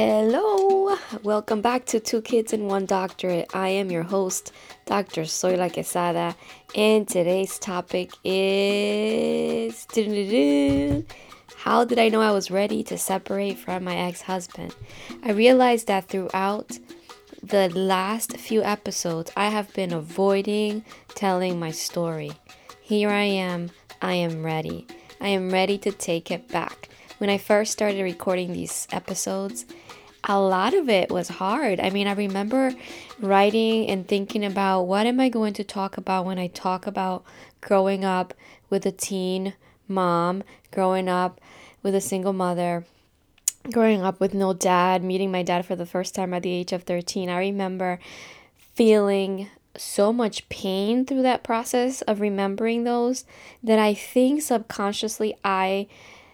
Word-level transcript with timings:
Hello, 0.00 0.96
welcome 1.24 1.60
back 1.60 1.84
to 1.86 1.98
Two 1.98 2.22
Kids 2.22 2.52
and 2.52 2.68
One 2.68 2.86
Doctorate. 2.86 3.50
I 3.52 3.70
am 3.70 3.90
your 3.90 4.04
host, 4.04 4.52
Dr. 4.86 5.22
Soyla 5.22 5.72
Quesada, 5.72 6.36
and 6.76 7.08
today's 7.08 7.58
topic 7.58 8.12
is 8.22 9.84
How 11.56 11.84
did 11.84 11.98
I 11.98 12.10
know 12.10 12.20
I 12.20 12.30
was 12.30 12.48
ready 12.48 12.84
to 12.84 12.96
separate 12.96 13.58
from 13.58 13.82
my 13.82 13.96
ex 13.96 14.22
husband? 14.22 14.72
I 15.24 15.32
realized 15.32 15.88
that 15.88 16.06
throughout 16.06 16.78
the 17.42 17.68
last 17.70 18.36
few 18.36 18.62
episodes, 18.62 19.32
I 19.36 19.48
have 19.48 19.74
been 19.74 19.92
avoiding 19.92 20.84
telling 21.16 21.58
my 21.58 21.72
story. 21.72 22.30
Here 22.80 23.10
I 23.10 23.24
am, 23.24 23.72
I 24.00 24.14
am 24.14 24.44
ready. 24.44 24.86
I 25.20 25.30
am 25.30 25.50
ready 25.50 25.76
to 25.78 25.90
take 25.90 26.30
it 26.30 26.46
back. 26.46 26.88
When 27.18 27.30
I 27.30 27.38
first 27.38 27.72
started 27.72 28.00
recording 28.00 28.52
these 28.52 28.86
episodes, 28.92 29.66
a 30.28 30.38
lot 30.38 30.74
of 30.74 30.90
it 30.90 31.10
was 31.10 31.28
hard. 31.28 31.80
I 31.80 31.88
mean, 31.88 32.06
I 32.06 32.12
remember 32.12 32.74
writing 33.18 33.88
and 33.88 34.06
thinking 34.06 34.44
about 34.44 34.82
what 34.82 35.06
am 35.06 35.18
I 35.18 35.30
going 35.30 35.54
to 35.54 35.64
talk 35.64 35.96
about 35.96 36.26
when 36.26 36.38
I 36.38 36.48
talk 36.48 36.86
about 36.86 37.24
growing 37.62 38.04
up 38.04 38.34
with 38.68 38.84
a 38.84 38.92
teen 38.92 39.54
mom, 39.88 40.44
growing 40.70 41.08
up 41.08 41.40
with 41.82 41.94
a 41.94 42.00
single 42.02 42.34
mother, 42.34 42.84
growing 43.72 44.02
up 44.02 44.20
with 44.20 44.34
no 44.34 44.52
dad, 44.52 45.02
meeting 45.02 45.32
my 45.32 45.42
dad 45.42 45.64
for 45.64 45.74
the 45.74 45.86
first 45.86 46.14
time 46.14 46.34
at 46.34 46.42
the 46.42 46.52
age 46.52 46.72
of 46.72 46.82
13. 46.82 47.30
I 47.30 47.38
remember 47.38 47.98
feeling 48.74 49.48
so 49.76 50.12
much 50.12 50.48
pain 50.50 51.06
through 51.06 51.22
that 51.22 51.42
process 51.42 52.02
of 52.02 52.20
remembering 52.20 52.84
those 52.84 53.24
that 53.62 53.78
I 53.78 53.94
think 53.94 54.42
subconsciously 54.42 55.36
I 55.42 55.86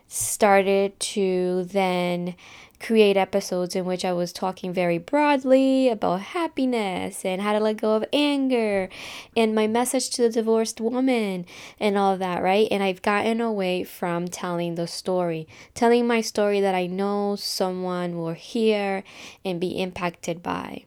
started 0.08 0.98
to 1.00 1.64
then 1.64 2.34
create 2.80 3.16
episodes 3.16 3.74
in 3.74 3.84
which 3.84 4.04
I 4.04 4.12
was 4.12 4.32
talking 4.32 4.72
very 4.72 4.98
broadly 4.98 5.88
about 5.88 6.20
happiness 6.20 7.24
and 7.24 7.40
how 7.40 7.52
to 7.52 7.60
let 7.60 7.78
go 7.78 7.94
of 7.94 8.04
anger 8.12 8.88
and 9.36 9.54
my 9.54 9.66
message 9.66 10.10
to 10.10 10.22
the 10.22 10.30
divorced 10.30 10.80
woman 10.80 11.46
and 11.80 11.96
all 11.96 12.16
that, 12.16 12.42
right? 12.42 12.68
And 12.70 12.82
I've 12.82 13.02
gotten 13.02 13.40
away 13.40 13.84
from 13.84 14.28
telling 14.28 14.74
the 14.74 14.86
story, 14.86 15.48
telling 15.74 16.06
my 16.06 16.20
story 16.20 16.60
that 16.60 16.74
I 16.74 16.86
know 16.86 17.36
someone 17.36 18.16
will 18.16 18.34
hear 18.34 19.04
and 19.44 19.60
be 19.60 19.80
impacted 19.80 20.42
by. 20.42 20.84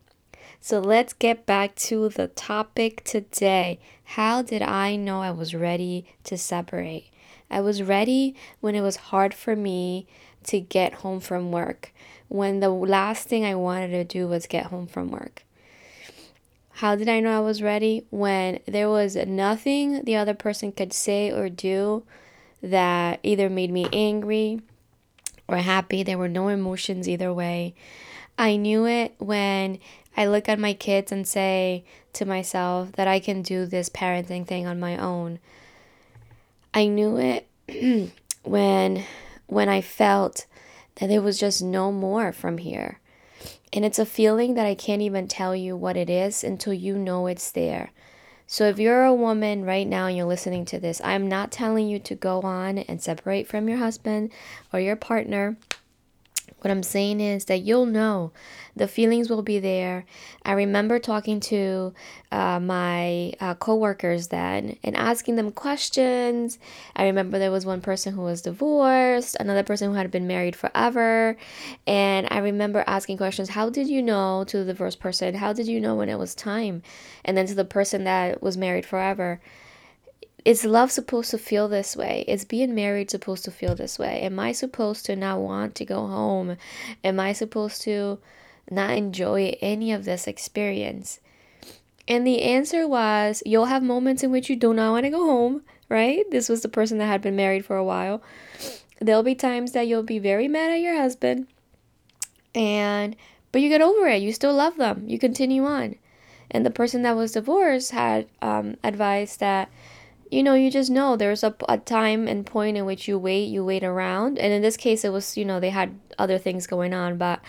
So 0.60 0.80
let's 0.80 1.14
get 1.14 1.46
back 1.46 1.76
to 1.76 2.10
the 2.10 2.28
topic 2.28 3.04
today. 3.04 3.80
How 4.04 4.42
did 4.42 4.62
I 4.62 4.96
know 4.96 5.22
I 5.22 5.32
was 5.32 5.56
ready 5.56 6.06
to 6.26 6.38
separate? 6.38 7.12
I 7.50 7.62
was 7.62 7.82
ready 7.82 8.36
when 8.60 8.76
it 8.76 8.82
was 8.82 8.98
hard 8.98 9.34
for 9.34 9.56
me 9.56 10.08
to 10.48 10.60
get 10.60 10.96
home 10.96 11.20
from 11.20 11.52
work, 11.52 11.94
when 12.28 12.60
the 12.60 12.70
last 12.70 13.28
thing 13.28 13.46
I 13.46 13.56
wanted 13.56 13.90
to 13.90 14.04
do 14.04 14.28
was 14.28 14.48
get 14.48 14.68
home 14.68 14.88
from 14.88 15.12
work. 15.12 15.44
How 16.72 16.96
did 16.96 17.10
I 17.10 17.20
know 17.20 17.36
I 17.36 17.42
was 17.42 17.64
ready? 17.64 18.06
When 18.12 18.60
there 18.68 18.90
was 18.90 19.16
nothing 19.16 20.04
the 20.04 20.16
other 20.16 20.36
person 20.36 20.72
could 20.72 20.94
say 20.94 21.32
or 21.32 21.50
do 21.50 22.04
that 22.62 23.20
either 23.24 23.50
made 23.50 23.72
me 23.72 23.88
angry 23.92 24.62
or 25.48 25.58
happy. 25.58 26.04
There 26.04 26.18
were 26.18 26.28
no 26.28 26.50
emotions 26.50 27.08
either 27.10 27.34
way. 27.34 27.74
I 28.38 28.58
knew 28.58 28.86
it 28.86 29.16
when 29.18 29.80
I 30.16 30.28
look 30.28 30.48
at 30.48 30.60
my 30.60 30.74
kids 30.74 31.12
and 31.12 31.28
say 31.28 31.84
to 32.14 32.26
myself 32.26 32.92
that 32.94 33.08
I 33.08 33.20
can 33.20 33.42
do 33.42 33.66
this 33.66 33.90
parenting 33.90 34.46
thing 34.46 34.68
on 34.68 34.80
my 34.80 34.98
own. 34.98 35.40
I 36.74 36.86
knew 36.86 37.18
it 37.18 37.48
when 38.44 39.04
when 39.48 39.68
I 39.68 39.82
felt 39.82 40.46
that 40.96 41.08
there 41.08 41.22
was 41.22 41.40
just 41.40 41.62
no 41.62 41.92
more 41.92 42.32
from 42.32 42.60
here. 42.60 43.00
And 43.74 43.84
it's 43.84 44.00
a 44.00 44.06
feeling 44.06 44.54
that 44.54 44.66
I 44.66 44.76
can't 44.76 45.02
even 45.02 45.28
tell 45.28 45.56
you 45.56 45.76
what 45.76 45.98
it 45.98 46.10
is 46.10 46.44
until 46.44 46.74
you 46.74 46.98
know 46.98 47.28
it's 47.28 47.52
there. 47.52 47.92
So 48.46 48.66
if 48.70 48.80
you're 48.80 49.04
a 49.04 49.14
woman 49.14 49.66
right 49.66 49.86
now 49.86 50.08
and 50.08 50.16
you're 50.16 50.26
listening 50.26 50.64
to 50.66 50.80
this, 50.80 51.02
I'm 51.04 51.28
not 51.28 51.52
telling 51.52 51.90
you 51.90 52.00
to 52.00 52.16
go 52.16 52.42
on 52.42 52.78
and 52.78 53.02
separate 53.02 53.48
from 53.48 53.68
your 53.68 53.78
husband 53.78 54.32
or 54.72 54.80
your 54.80 54.96
partner. 54.96 55.58
What 56.62 56.72
I'm 56.72 56.84
saying 56.84 57.22
is 57.22 57.46
that 57.46 57.60
you'll 57.60 57.86
know 57.86 58.32
the 58.76 58.88
feelings 58.88 59.30
will 59.30 59.44
be 59.44 59.60
there. 59.60 60.06
I 60.44 60.54
remember 60.54 60.98
talking 60.98 61.40
to 61.42 61.94
uh, 62.32 62.60
my 62.60 63.34
uh, 63.40 63.56
coworkers 63.56 64.30
then 64.30 64.78
and 64.84 64.96
asking 64.96 65.36
them 65.36 65.52
questions. 65.52 66.58
I 66.96 67.06
remember 67.06 67.38
there 67.38 67.52
was 67.52 67.66
one 67.66 67.82
person 67.82 68.14
who 68.14 68.22
was 68.22 68.42
divorced, 68.42 69.38
another 69.40 69.64
person 69.64 69.90
who 69.90 69.96
had 69.96 70.10
been 70.10 70.26
married 70.26 70.56
forever, 70.56 71.38
and 71.86 72.28
I 72.32 72.40
remember 72.40 72.84
asking 72.88 73.18
questions. 73.18 73.50
How 73.50 73.70
did 73.70 73.88
you 73.88 74.02
know 74.02 74.44
to 74.48 74.58
the 74.58 74.66
divorced 74.66 75.00
person? 75.00 75.36
How 75.36 75.54
did 75.54 75.68
you 75.68 75.80
know 75.80 75.96
when 75.96 76.10
it 76.10 76.18
was 76.18 76.34
time? 76.34 76.82
And 77.24 77.38
then 77.38 77.46
to 77.48 77.56
the 77.56 77.66
person 77.66 78.04
that 78.06 78.42
was 78.42 78.58
married 78.58 78.86
forever 78.86 79.40
is 80.46 80.64
love 80.64 80.92
supposed 80.92 81.32
to 81.32 81.38
feel 81.38 81.68
this 81.68 81.96
way? 81.96 82.24
Is 82.28 82.46
being 82.46 82.74
married 82.74 83.12
supposed 83.12 83.44
to 83.46 83.52
feel 83.52 83.76
this 83.76 84.00
way? 84.00 84.22
Am 84.22 84.40
I 84.40 84.52
supposed 84.52 85.06
to 85.06 85.16
not 85.16 85.40
want 85.40 85.76
to 85.76 85.86
go 85.86 86.08
home? 86.08 86.58
Am 87.04 87.20
I 87.20 87.34
supposed 87.34 87.82
to 87.84 88.20
not 88.70 88.92
enjoy 88.92 89.58
any 89.62 89.92
of 89.92 90.06
this 90.06 90.28
experience? 90.28 91.20
And 92.08 92.26
the 92.26 92.44
answer 92.44 92.88
was 92.88 93.44
you'll 93.46 93.66
have 93.66 93.84
moments 93.84 94.24
in 94.24 94.32
which 94.32 94.50
you 94.50 94.56
do 94.56 94.74
not 94.74 94.92
want 94.92 95.06
to 95.06 95.10
go 95.10 95.26
home, 95.26 95.64
right? 95.90 96.24
This 96.32 96.48
was 96.48 96.62
the 96.62 96.70
person 96.70 96.98
that 97.00 97.08
had 97.08 97.22
been 97.22 97.36
married 97.36 97.66
for 97.66 97.76
a 97.76 97.84
while. 97.84 98.22
There'll 99.00 99.24
be 99.24 99.36
times 99.36 99.74
that 99.74 99.88
you'll 99.88 100.04
be 100.04 100.20
very 100.20 100.48
mad 100.48 100.72
at 100.72 100.80
your 100.80 100.96
husband 100.96 101.48
and 102.56 103.16
but 103.52 103.62
you 103.62 103.70
get 103.70 103.82
over 103.82 104.08
it. 104.08 104.22
You 104.22 104.34
still 104.34 104.54
love 104.54 104.78
them. 104.78 105.04
You 105.08 105.20
continue 105.20 105.66
on. 105.66 105.96
And 106.52 106.66
the 106.66 106.72
person 106.72 107.02
that 107.04 107.16
was 107.16 107.34
divorced 107.34 107.92
had 107.92 108.28
um, 108.42 108.76
advised 108.84 109.40
that 109.40 109.70
you 110.30 110.44
know, 110.44 110.54
you 110.54 110.70
just 110.70 110.92
know 110.92 111.16
there's 111.16 111.44
a, 111.44 111.56
a 111.70 111.78
time 111.78 112.28
and 112.28 112.46
point 112.46 112.78
in 112.78 112.86
which 112.86 113.08
you 113.08 113.18
wait, 113.18 113.46
you 113.46 113.64
wait 113.64 113.84
around. 113.84 114.38
And 114.38 114.52
in 114.52 114.62
this 114.62 114.78
case, 114.78 115.06
it 115.06 115.12
was, 115.12 115.38
you 115.38 115.46
know, 115.46 115.60
they 115.60 115.70
had 115.70 116.00
other 116.18 116.38
things 116.38 116.68
going 116.68 116.94
on, 116.94 117.18
but, 117.18 117.42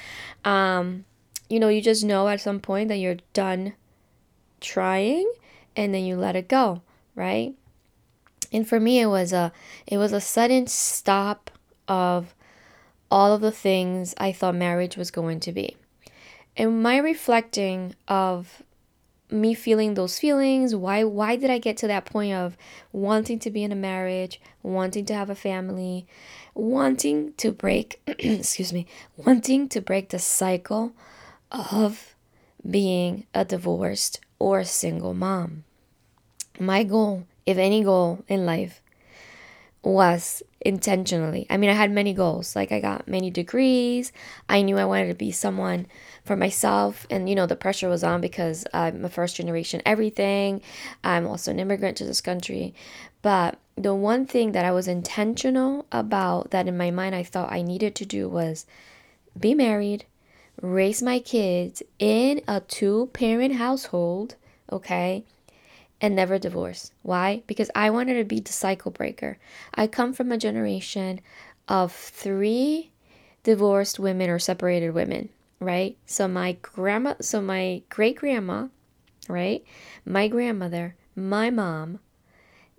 um, 0.45 1.05
you 1.49 1.59
know, 1.59 1.69
you 1.69 1.81
just 1.81 2.05
know 2.05 2.29
at 2.29 2.41
some 2.41 2.61
point 2.61 2.89
that 2.89 2.97
you're 2.97 3.17
done 3.33 3.75
trying 4.61 5.31
and 5.77 5.95
then 5.95 6.05
you 6.05 6.17
let 6.17 6.37
it 6.37 6.49
go, 6.49 6.83
right? 7.15 7.55
And 8.53 8.69
for 8.69 8.79
me, 8.79 9.01
it 9.01 9.07
was 9.07 9.33
a, 9.33 9.53
it 9.87 9.99
was 9.99 10.13
a 10.13 10.21
sudden 10.21 10.67
stop 10.67 11.51
of 11.87 12.35
all 13.11 13.35
of 13.35 13.41
the 13.41 13.53
things 13.53 14.15
I 14.19 14.33
thought 14.33 14.55
marriage 14.55 14.97
was 14.97 15.11
going 15.11 15.41
to 15.41 15.53
be. 15.53 15.77
And 16.57 16.83
my 16.83 16.99
reflecting 16.99 17.95
of 18.07 18.63
me 19.31 19.55
feeling 19.55 19.95
those 19.95 20.19
feelings? 20.19 20.75
Why 20.75 21.05
why 21.05 21.37
did 21.37 21.51
i 21.51 21.59
get 21.59 21.77
to 21.79 21.87
that 21.87 22.05
point 22.05 22.33
of 22.33 22.57
wanting 22.93 23.39
to 23.41 23.51
be 23.51 23.63
in 23.63 23.73
a 23.73 23.77
marriage 23.77 24.41
wanting 24.63 25.05
to 25.07 25.15
have 25.15 25.31
a 25.31 25.35
family 25.35 26.07
wanting 26.55 27.33
to 27.35 27.53
break 27.53 28.01
excuse 28.07 28.73
me 28.73 28.87
wanting 29.17 29.69
to 29.69 29.81
break 29.81 30.09
the 30.09 30.19
cycle 30.19 30.93
of 31.51 32.15
being 32.69 33.27
a 33.35 33.45
divorced 33.45 34.21
or 34.39 34.61
a 34.61 34.65
single 34.65 35.15
mom? 35.15 35.65
My 36.59 36.83
goal 36.83 37.25
if 37.47 37.57
any 37.57 37.83
goal 37.83 38.25
in 38.29 38.45
life 38.45 38.83
was 39.83 40.43
intentionally. 40.61 41.47
I 41.49 41.57
mean, 41.57 41.71
I 41.71 41.75
had 41.75 41.91
many 41.91 42.13
goals. 42.13 42.57
Like, 42.57 42.73
I 42.73 42.81
got 42.81 43.09
many 43.09 43.31
degrees. 43.31 44.13
I 44.49 44.63
knew 44.63 44.79
I 44.79 44.85
wanted 44.85 45.09
to 45.09 45.15
be 45.15 45.31
someone 45.31 45.87
for 46.25 46.37
myself. 46.37 47.07
And, 47.11 47.29
you 47.29 47.35
know, 47.35 47.47
the 47.47 47.57
pressure 47.57 47.89
was 47.89 48.03
on 48.03 48.21
because 48.21 48.67
I'm 48.75 49.05
a 49.05 49.09
first 49.09 49.37
generation 49.37 49.83
everything. 49.87 50.61
I'm 51.05 51.27
also 51.27 51.51
an 51.51 51.61
immigrant 51.61 51.97
to 51.99 52.05
this 52.05 52.21
country. 52.21 52.75
But 53.23 53.59
the 53.77 53.95
one 53.95 54.27
thing 54.27 54.53
that 54.53 54.65
I 54.65 54.73
was 54.73 54.89
intentional 54.89 55.87
about 55.93 56.51
that 56.51 56.67
in 56.67 56.77
my 56.77 56.91
mind 56.91 57.15
I 57.15 57.23
thought 57.23 57.53
I 57.53 57.63
needed 57.63 57.95
to 57.97 58.07
do 58.07 58.29
was 58.29 58.67
be 59.39 59.55
married, 59.55 60.05
raise 60.61 61.03
my 61.03 61.21
kids 61.21 61.83
in 61.99 62.41
a 62.49 62.61
two 62.61 63.11
parent 63.13 63.55
household, 63.57 64.35
okay? 64.73 65.25
And 66.01 66.15
never 66.15 66.39
divorce. 66.39 66.93
Why? 67.03 67.43
Because 67.47 67.71
I 67.75 67.91
wanted 67.91 68.15
to 68.15 68.25
be 68.25 68.41
the 68.41 68.53
cycle 68.53 68.91
breaker. 68.91 69.39
I 69.75 69.87
come 69.87 70.13
from 70.13 70.31
a 70.31 70.39
generation 70.39 71.21
of 71.67 71.93
three 71.93 72.91
divorced 73.43 73.99
women 73.99 74.31
or 74.31 74.39
separated 74.39 74.93
women, 74.93 75.29
right? 75.61 75.97
So 76.07 76.29
my 76.29 76.57
grandma, 76.63 77.15
so 77.21 77.41
my 77.41 77.83
great 77.89 78.17
grandma, 78.17 78.69
right? 79.29 79.65
My 80.05 80.29
grandmother, 80.29 80.97
my 81.17 81.51
mom, 81.51 82.01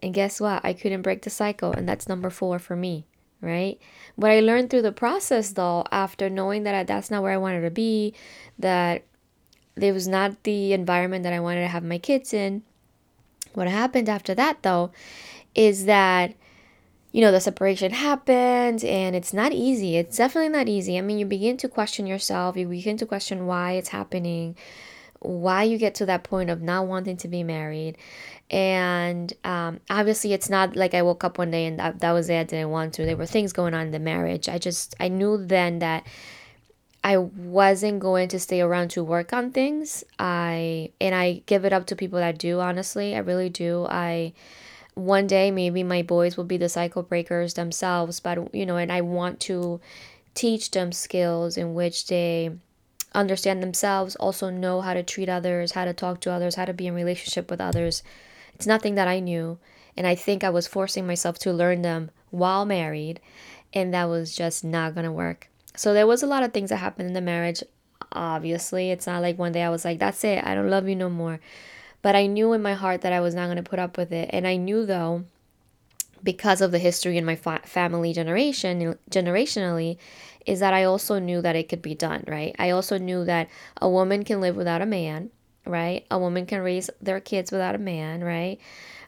and 0.02 0.14
guess 0.14 0.40
what? 0.40 0.64
I 0.64 0.74
couldn't 0.74 1.02
break 1.02 1.24
the 1.24 1.30
cycle, 1.30 1.72
and 1.74 1.88
that's 1.88 2.08
number 2.08 2.30
four 2.30 2.58
for 2.58 2.76
me, 2.76 3.06
right? 3.42 3.78
What 4.16 4.32
I 4.32 4.40
learned 4.40 4.70
through 4.70 4.84
the 4.84 4.94
process, 4.94 5.52
though, 5.52 5.84
after 5.92 6.30
knowing 6.30 6.64
that 6.64 6.88
that's 6.88 7.12
not 7.12 7.22
where 7.22 7.34
I 7.34 7.38
wanted 7.38 7.62
to 7.62 7.72
be, 7.72 8.14
that 8.58 9.04
it 9.76 9.92
was 9.92 10.08
not 10.08 10.44
the 10.44 10.74
environment 10.74 11.24
that 11.24 11.34
I 11.34 11.40
wanted 11.42 11.62
to 11.62 11.68
have 11.68 11.84
my 11.84 11.98
kids 11.98 12.34
in, 12.34 12.64
what 13.60 13.68
happened 13.68 14.10
after 14.10 14.34
that, 14.34 14.64
though, 14.64 14.92
is 15.54 15.86
that 15.86 16.34
you 17.12 17.22
know, 17.22 17.32
the 17.32 17.42
separation 17.42 17.92
happened 17.92 18.84
and 18.84 19.16
it's 19.16 19.34
not 19.34 19.52
easy. 19.52 19.98
It's 19.98 20.18
definitely 20.18 20.50
not 20.50 20.70
easy. 20.70 20.98
I 20.98 21.02
mean, 21.02 21.18
you 21.18 21.26
begin 21.26 21.58
to 21.58 21.68
question 21.68 22.06
yourself, 22.06 22.56
you 22.56 22.68
begin 22.68 22.98
to 22.98 23.06
question 23.06 23.48
why 23.48 23.74
it's 23.74 23.90
happening, 23.90 24.56
why 25.20 25.64
you 25.64 25.78
get 25.78 25.96
to 25.96 26.06
that 26.06 26.24
point 26.24 26.52
of 26.52 26.62
not 26.62 26.86
wanting 26.86 27.18
to 27.18 27.28
be 27.28 27.44
married. 27.44 27.98
And 28.52 29.34
um, 29.44 29.80
obviously, 29.90 30.34
it's 30.34 30.50
not 30.50 30.76
like 30.76 30.94
I 30.94 31.02
woke 31.02 31.24
up 31.24 31.40
one 31.40 31.52
day 31.52 31.66
and 31.66 31.80
that, 31.80 32.00
that 32.00 32.12
was 32.12 32.30
it. 32.30 32.40
I 32.40 32.44
didn't 32.44 32.70
want 32.70 32.94
to. 32.96 33.06
There 33.06 33.18
were 33.18 33.26
things 33.26 33.54
going 33.54 33.74
on 33.74 33.88
in 33.88 33.92
the 33.92 34.00
marriage. 34.00 34.48
I 34.48 34.60
just, 34.60 34.96
I 35.00 35.08
knew 35.08 35.44
then 35.44 35.80
that 35.80 36.06
I 37.04 37.18
wasn't 37.18 38.00
going 38.00 38.28
to 38.30 38.40
stay 38.40 38.62
around 38.62 38.90
to 38.92 39.04
work 39.04 39.32
on 39.32 39.52
things. 39.52 40.04
I, 40.18 40.92
and 41.00 41.16
I 41.16 41.44
give 41.46 41.66
it 41.66 41.74
up 41.74 41.86
to 41.88 41.96
people 41.96 42.20
that 42.20 42.38
do, 42.38 42.60
honestly. 42.60 43.16
I 43.16 43.20
really 43.20 43.50
do. 43.50 43.86
I, 43.90 44.34
one 44.96 45.28
day 45.28 45.50
maybe 45.50 45.82
my 45.82 46.02
boys 46.02 46.36
will 46.36 46.44
be 46.44 46.58
the 46.58 46.68
cycle 46.68 47.04
breakers 47.04 47.54
themselves, 47.54 48.20
but, 48.20 48.54
you 48.54 48.66
know, 48.66 48.78
and 48.78 48.92
I 48.92 49.02
want 49.02 49.40
to 49.42 49.80
teach 50.34 50.72
them 50.72 50.92
skills 50.92 51.58
in 51.58 51.74
which 51.74 52.08
they 52.08 52.52
understand 53.14 53.64
themselves, 53.64 54.16
also 54.18 54.50
know 54.50 54.82
how 54.82 54.94
to 54.94 55.04
treat 55.04 55.30
others, 55.30 55.72
how 55.72 55.86
to 55.86 55.94
talk 55.94 56.20
to 56.22 56.32
others, 56.32 56.56
how 56.56 56.66
to 56.66 56.74
be 56.74 56.88
in 56.88 56.94
relationship 56.94 57.50
with 57.50 57.62
others. 57.62 58.04
It's 58.54 58.68
nothing 58.68 58.96
that 58.96 59.08
I 59.08 59.20
knew, 59.20 59.58
and 59.98 60.06
I 60.06 60.16
think 60.16 60.44
I 60.44 60.50
was 60.50 60.68
forcing 60.68 61.08
myself 61.08 61.40
to 61.40 61.54
learn 61.54 61.82
them 61.82 62.12
while 62.30 62.66
married, 62.66 63.20
and 63.74 63.94
that 63.94 64.10
was 64.10 64.36
just 64.36 64.64
not 64.64 64.94
going 64.94 65.06
to 65.06 65.12
work. 65.12 65.50
So 65.76 65.94
there 65.94 66.08
was 66.08 66.24
a 66.24 66.28
lot 66.28 66.44
of 66.44 66.54
things 66.54 66.70
that 66.70 66.78
happened 66.78 67.08
in 67.08 67.14
the 67.14 67.22
marriage. 67.22 67.64
Obviously, 68.12 68.92
it's 68.92 69.08
not 69.08 69.22
like 69.22 69.38
one 69.38 69.52
day 69.52 69.64
I 69.64 69.70
was 69.70 69.86
like, 69.86 70.00
"That's 70.00 70.24
it. 70.24 70.44
I 70.44 70.56
don't 70.56 70.70
love 70.70 70.88
you 70.88 70.96
no 70.96 71.10
more." 71.10 71.40
But 72.02 72.16
I 72.16 72.28
knew 72.28 72.54
in 72.54 72.62
my 72.62 72.74
heart 72.74 73.02
that 73.02 73.14
I 73.14 73.20
was 73.20 73.36
not 73.36 73.46
going 73.46 73.58
to 73.58 73.70
put 73.70 73.80
up 73.80 73.98
with 73.98 74.12
it, 74.12 74.30
and 74.32 74.48
I 74.48 74.56
knew 74.56 74.86
though 74.86 75.26
because 76.24 76.62
of 76.62 76.72
the 76.72 76.80
history 76.80 77.18
in 77.18 77.26
my 77.26 77.36
fa- 77.36 77.62
family 77.64 78.14
generation 78.14 78.98
generationally 79.10 79.98
is 80.46 80.60
that 80.60 80.74
I 80.74 80.84
also 80.84 81.20
knew 81.20 81.42
that 81.42 81.56
it 81.56 81.70
could 81.70 81.82
be 81.82 81.96
done, 81.96 82.24
right? 82.28 82.56
I 82.58 82.72
also 82.72 82.98
knew 82.98 83.24
that 83.26 83.50
a 83.82 83.90
woman 83.90 84.24
can 84.24 84.42
live 84.42 84.56
without 84.56 84.82
a 84.82 84.86
man, 84.86 85.30
right? 85.66 86.06
A 86.10 86.18
woman 86.18 86.46
can 86.46 86.62
raise 86.62 86.90
their 87.02 87.20
kids 87.20 87.52
without 87.52 87.76
a 87.76 87.80
man, 87.80 88.24
right? 88.24 88.60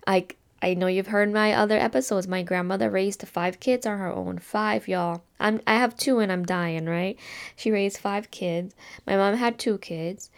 I 0.06 0.28
I 0.62 0.76
know 0.76 0.88
you've 0.88 1.08
heard 1.08 1.32
my 1.32 1.54
other 1.54 1.78
episodes. 1.78 2.28
My 2.28 2.44
grandmother 2.44 2.90
raised 2.90 3.28
five 3.28 3.60
kids 3.60 3.86
on 3.86 3.98
her 3.98 4.12
own. 4.12 4.40
Five, 4.40 4.88
y'all. 4.88 5.24
I'm 5.40 5.62
I 5.66 5.76
have 5.76 5.98
two 5.98 6.20
and 6.20 6.32
I'm 6.32 6.46
dying, 6.46 6.86
right? 6.86 7.18
She 7.56 7.72
raised 7.72 7.98
five 7.98 8.30
kids. 8.30 8.76
My 9.08 9.18
mom 9.18 9.36
had 9.36 9.58
two 9.58 9.78
kids. 9.80 10.30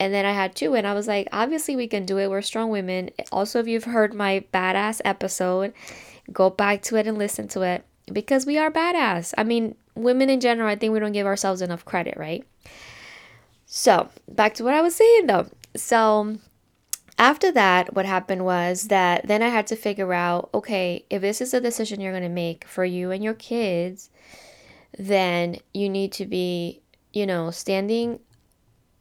And 0.00 0.14
then 0.14 0.24
I 0.24 0.32
had 0.32 0.54
two, 0.54 0.74
and 0.74 0.86
I 0.86 0.94
was 0.94 1.08
like, 1.08 1.26
obviously, 1.32 1.74
we 1.74 1.88
can 1.88 2.06
do 2.06 2.18
it. 2.18 2.30
We're 2.30 2.40
strong 2.40 2.70
women. 2.70 3.10
Also, 3.32 3.58
if 3.58 3.66
you've 3.66 3.84
heard 3.84 4.14
my 4.14 4.44
badass 4.54 5.00
episode, 5.04 5.72
go 6.32 6.50
back 6.50 6.82
to 6.82 6.96
it 6.96 7.08
and 7.08 7.18
listen 7.18 7.48
to 7.48 7.62
it 7.62 7.84
because 8.12 8.46
we 8.46 8.58
are 8.58 8.70
badass. 8.70 9.34
I 9.36 9.42
mean, 9.42 9.74
women 9.96 10.30
in 10.30 10.40
general, 10.40 10.68
I 10.68 10.76
think 10.76 10.92
we 10.92 11.00
don't 11.00 11.12
give 11.12 11.26
ourselves 11.26 11.62
enough 11.62 11.84
credit, 11.84 12.16
right? 12.16 12.44
So, 13.66 14.08
back 14.28 14.54
to 14.54 14.64
what 14.64 14.74
I 14.74 14.80
was 14.80 14.94
saying 14.94 15.26
though. 15.26 15.46
So, 15.76 16.38
after 17.18 17.50
that, 17.52 17.94
what 17.94 18.06
happened 18.06 18.44
was 18.44 18.88
that 18.88 19.26
then 19.26 19.42
I 19.42 19.48
had 19.48 19.66
to 19.68 19.76
figure 19.76 20.12
out 20.12 20.50
okay, 20.54 21.04
if 21.10 21.20
this 21.20 21.40
is 21.40 21.52
a 21.52 21.60
decision 21.60 22.00
you're 22.00 22.12
going 22.12 22.22
to 22.22 22.28
make 22.28 22.64
for 22.64 22.84
you 22.84 23.10
and 23.10 23.22
your 23.22 23.34
kids, 23.34 24.10
then 24.96 25.56
you 25.74 25.88
need 25.88 26.12
to 26.12 26.26
be, 26.26 26.80
you 27.12 27.26
know, 27.26 27.50
standing 27.50 28.20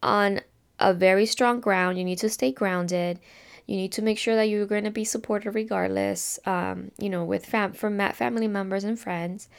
on 0.02 0.42
a 0.80 0.94
very 0.94 1.26
strong 1.26 1.60
ground. 1.60 1.98
You 1.98 2.04
need 2.04 2.20
to 2.20 2.30
stay 2.30 2.52
grounded. 2.52 3.20
You 3.66 3.76
need 3.76 3.92
to 3.94 4.02
make 4.02 4.18
sure 4.18 4.36
that 4.36 4.46
you're 4.46 4.66
going 4.66 4.86
to 4.86 4.92
be 4.92 5.04
supported 5.04 5.52
regardless, 5.52 6.40
um, 6.46 6.92
you 6.98 7.10
know, 7.10 7.26
with 7.26 7.46
fam- 7.46 7.74
from 7.74 8.00
family 8.14 8.48
members 8.48 8.84
and 8.84 8.98
friends. 9.00 9.50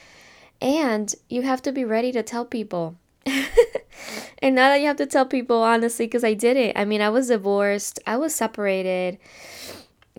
And 0.60 1.14
you 1.28 1.42
have 1.42 1.62
to 1.62 1.72
be 1.72 1.84
ready 1.84 2.10
to 2.12 2.22
tell 2.22 2.44
people. 2.44 2.96
and 4.42 4.54
now 4.54 4.70
that 4.70 4.80
you 4.80 4.86
have 4.86 4.96
to 4.96 5.06
tell 5.06 5.26
people 5.26 5.62
honestly, 5.62 6.06
because 6.06 6.24
I 6.24 6.34
did 6.34 6.56
it. 6.56 6.76
I 6.76 6.84
mean, 6.84 7.00
I 7.00 7.10
was 7.10 7.28
divorced, 7.28 8.00
I 8.06 8.16
was 8.16 8.34
separated. 8.34 9.18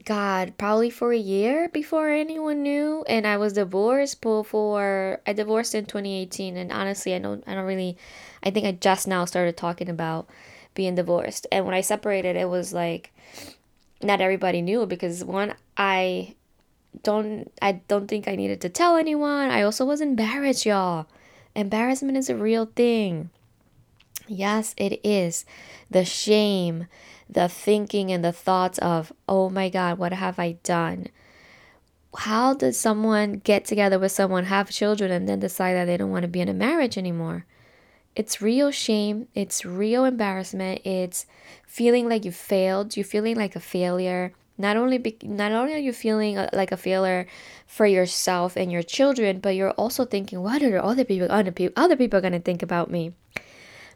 God, 0.05 0.53
probably 0.57 0.89
for 0.89 1.11
a 1.11 1.17
year 1.17 1.69
before 1.69 2.09
anyone 2.09 2.63
knew, 2.63 3.03
and 3.07 3.27
I 3.27 3.37
was 3.37 3.53
divorced 3.53 4.21
for 4.21 5.21
I 5.27 5.33
divorced 5.33 5.75
in 5.75 5.85
2018, 5.85 6.57
and 6.57 6.71
honestly, 6.71 7.13
I 7.13 7.19
don't 7.19 7.43
I 7.45 7.53
don't 7.53 7.65
really, 7.65 7.97
I 8.41 8.49
think 8.49 8.65
I 8.65 8.71
just 8.71 9.07
now 9.07 9.25
started 9.25 9.57
talking 9.57 9.89
about 9.89 10.27
being 10.73 10.95
divorced, 10.95 11.47
and 11.51 11.65
when 11.65 11.75
I 11.75 11.81
separated, 11.81 12.35
it 12.37 12.49
was 12.49 12.73
like, 12.73 13.11
not 14.01 14.21
everybody 14.21 14.61
knew 14.61 14.85
because 14.85 15.23
one 15.23 15.53
I 15.77 16.35
don't 17.03 17.51
I 17.61 17.73
don't 17.87 18.07
think 18.07 18.27
I 18.27 18.35
needed 18.35 18.61
to 18.61 18.69
tell 18.69 18.95
anyone. 18.95 19.49
I 19.49 19.61
also 19.63 19.85
was 19.85 20.01
embarrassed, 20.01 20.65
y'all. 20.65 21.07
Embarrassment 21.59 22.17
is 22.17 22.29
a 22.29 22.37
real 22.37 22.67
thing. 22.73 23.31
Yes, 24.29 24.73
it 24.77 25.01
is. 25.03 25.43
The 25.91 26.05
shame, 26.05 26.87
the 27.29 27.49
thinking 27.49 28.13
and 28.13 28.23
the 28.23 28.31
thoughts 28.31 28.77
of, 28.77 29.11
"Oh 29.27 29.49
my 29.49 29.67
god, 29.67 29.97
what 29.97 30.13
have 30.13 30.39
I 30.39 30.53
done?" 30.63 31.07
How 32.15 32.53
does 32.53 32.79
someone 32.79 33.41
get 33.43 33.65
together 33.65 33.99
with 33.99 34.13
someone, 34.13 34.45
have 34.45 34.69
children 34.69 35.11
and 35.11 35.27
then 35.27 35.41
decide 35.41 35.73
that 35.73 35.85
they 35.85 35.97
don't 35.97 36.11
want 36.11 36.23
to 36.23 36.29
be 36.29 36.39
in 36.39 36.47
a 36.47 36.53
marriage 36.53 36.97
anymore? 36.97 37.45
It's 38.15 38.41
real 38.41 38.71
shame, 38.71 39.27
it's 39.35 39.65
real 39.65 40.05
embarrassment, 40.05 40.85
it's 40.85 41.25
feeling 41.67 42.07
like 42.07 42.23
you 42.23 42.31
failed, 42.31 42.95
you're 42.95 43.03
feeling 43.03 43.35
like 43.35 43.57
a 43.57 43.59
failure. 43.59 44.31
Not 44.59 44.75
only 44.75 44.97
be, 44.97 45.17
not 45.23 45.53
only 45.53 45.73
are 45.73 45.77
you 45.77 45.93
feeling 45.93 46.37
uh, 46.37 46.49
like 46.51 46.73
a 46.73 46.77
failure 46.77 47.25
for 47.65 47.85
yourself 47.85 48.57
and 48.57 48.69
your 48.69 48.83
children, 48.83 49.39
but 49.39 49.55
you're 49.55 49.71
also 49.71 50.03
thinking, 50.03 50.43
what 50.43 50.61
are 50.61 50.83
other 50.83 51.05
people 51.05 51.31
other 51.31 51.51
people 51.51 51.73
other 51.81 51.95
people 51.95 52.19
going 52.19 52.33
to 52.33 52.41
think 52.41 52.61
about 52.61 52.91
me? 52.91 53.13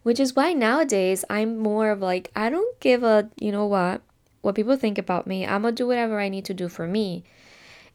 Which 0.04 0.22
is 0.22 0.36
why 0.36 0.54
nowadays 0.54 1.26
I'm 1.30 1.60
more 1.60 1.92
of 1.92 2.00
like 2.00 2.32
I 2.34 2.50
don't 2.50 2.80
give 2.80 3.04
a, 3.04 3.30
you 3.38 3.52
know 3.52 3.66
what, 3.66 4.02
what 4.42 4.56
people 4.56 4.78
think 4.78 4.98
about 4.98 5.28
me. 5.28 5.46
I'm 5.46 5.64
to 5.64 5.72
do 5.74 5.86
whatever 5.86 6.18
I 6.18 6.30
need 6.30 6.46
to 6.46 6.54
do 6.54 6.70
for 6.70 6.88
me. 6.88 7.26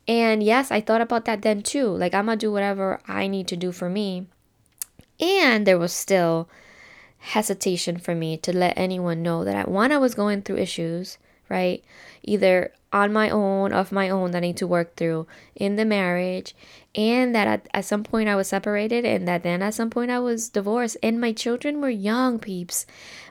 And 0.07 0.43
yes, 0.43 0.71
I 0.71 0.83
thought 0.83 1.01
about 1.01 1.25
that 1.25 1.41
then 1.41 1.63
too. 1.63 1.89
Like 1.89 2.13
I'm 2.13 2.27
to 2.27 2.37
do 2.37 2.53
whatever 2.53 3.01
I 3.09 3.29
need 3.29 3.49
to 3.49 3.57
do 3.57 3.73
for 3.73 3.89
me. 3.89 4.27
And 5.19 5.67
there 5.67 5.79
was 5.79 5.93
still 5.93 6.51
hesitation 7.19 7.97
for 7.99 8.15
me 8.15 8.37
to 8.39 8.55
let 8.55 8.77
anyone 8.77 9.23
know 9.23 9.43
that 9.45 9.57
I, 9.57 9.71
one, 9.71 9.91
I 9.91 9.99
was 9.99 10.15
going 10.15 10.43
through 10.43 10.59
issues, 10.59 11.19
right? 11.49 11.83
Either 12.23 12.73
on 12.93 13.13
my 13.13 13.29
own, 13.29 13.73
of 13.73 13.93
my 13.93 14.09
own, 14.09 14.31
that 14.31 14.39
I 14.39 14.41
need 14.41 14.57
to 14.59 14.67
work 14.67 14.97
through 14.97 15.27
in 15.55 15.77
the 15.77 15.85
marriage, 15.85 16.55
and 16.95 17.35
that 17.35 17.47
at, 17.47 17.69
at 17.75 17.85
some 17.85 18.03
point 18.03 18.29
I 18.29 18.37
was 18.37 18.49
separated, 18.49 19.05
and 19.05 19.29
that 19.29 19.43
then 19.43 19.63
at 19.63 19.75
some 19.75 19.91
point 19.91 20.11
I 20.11 20.19
was 20.19 20.49
divorced, 20.49 20.97
and 21.03 21.21
my 21.21 21.33
children 21.33 21.81
were 21.81 21.91
young, 21.91 22.39
peeps. 22.39 22.87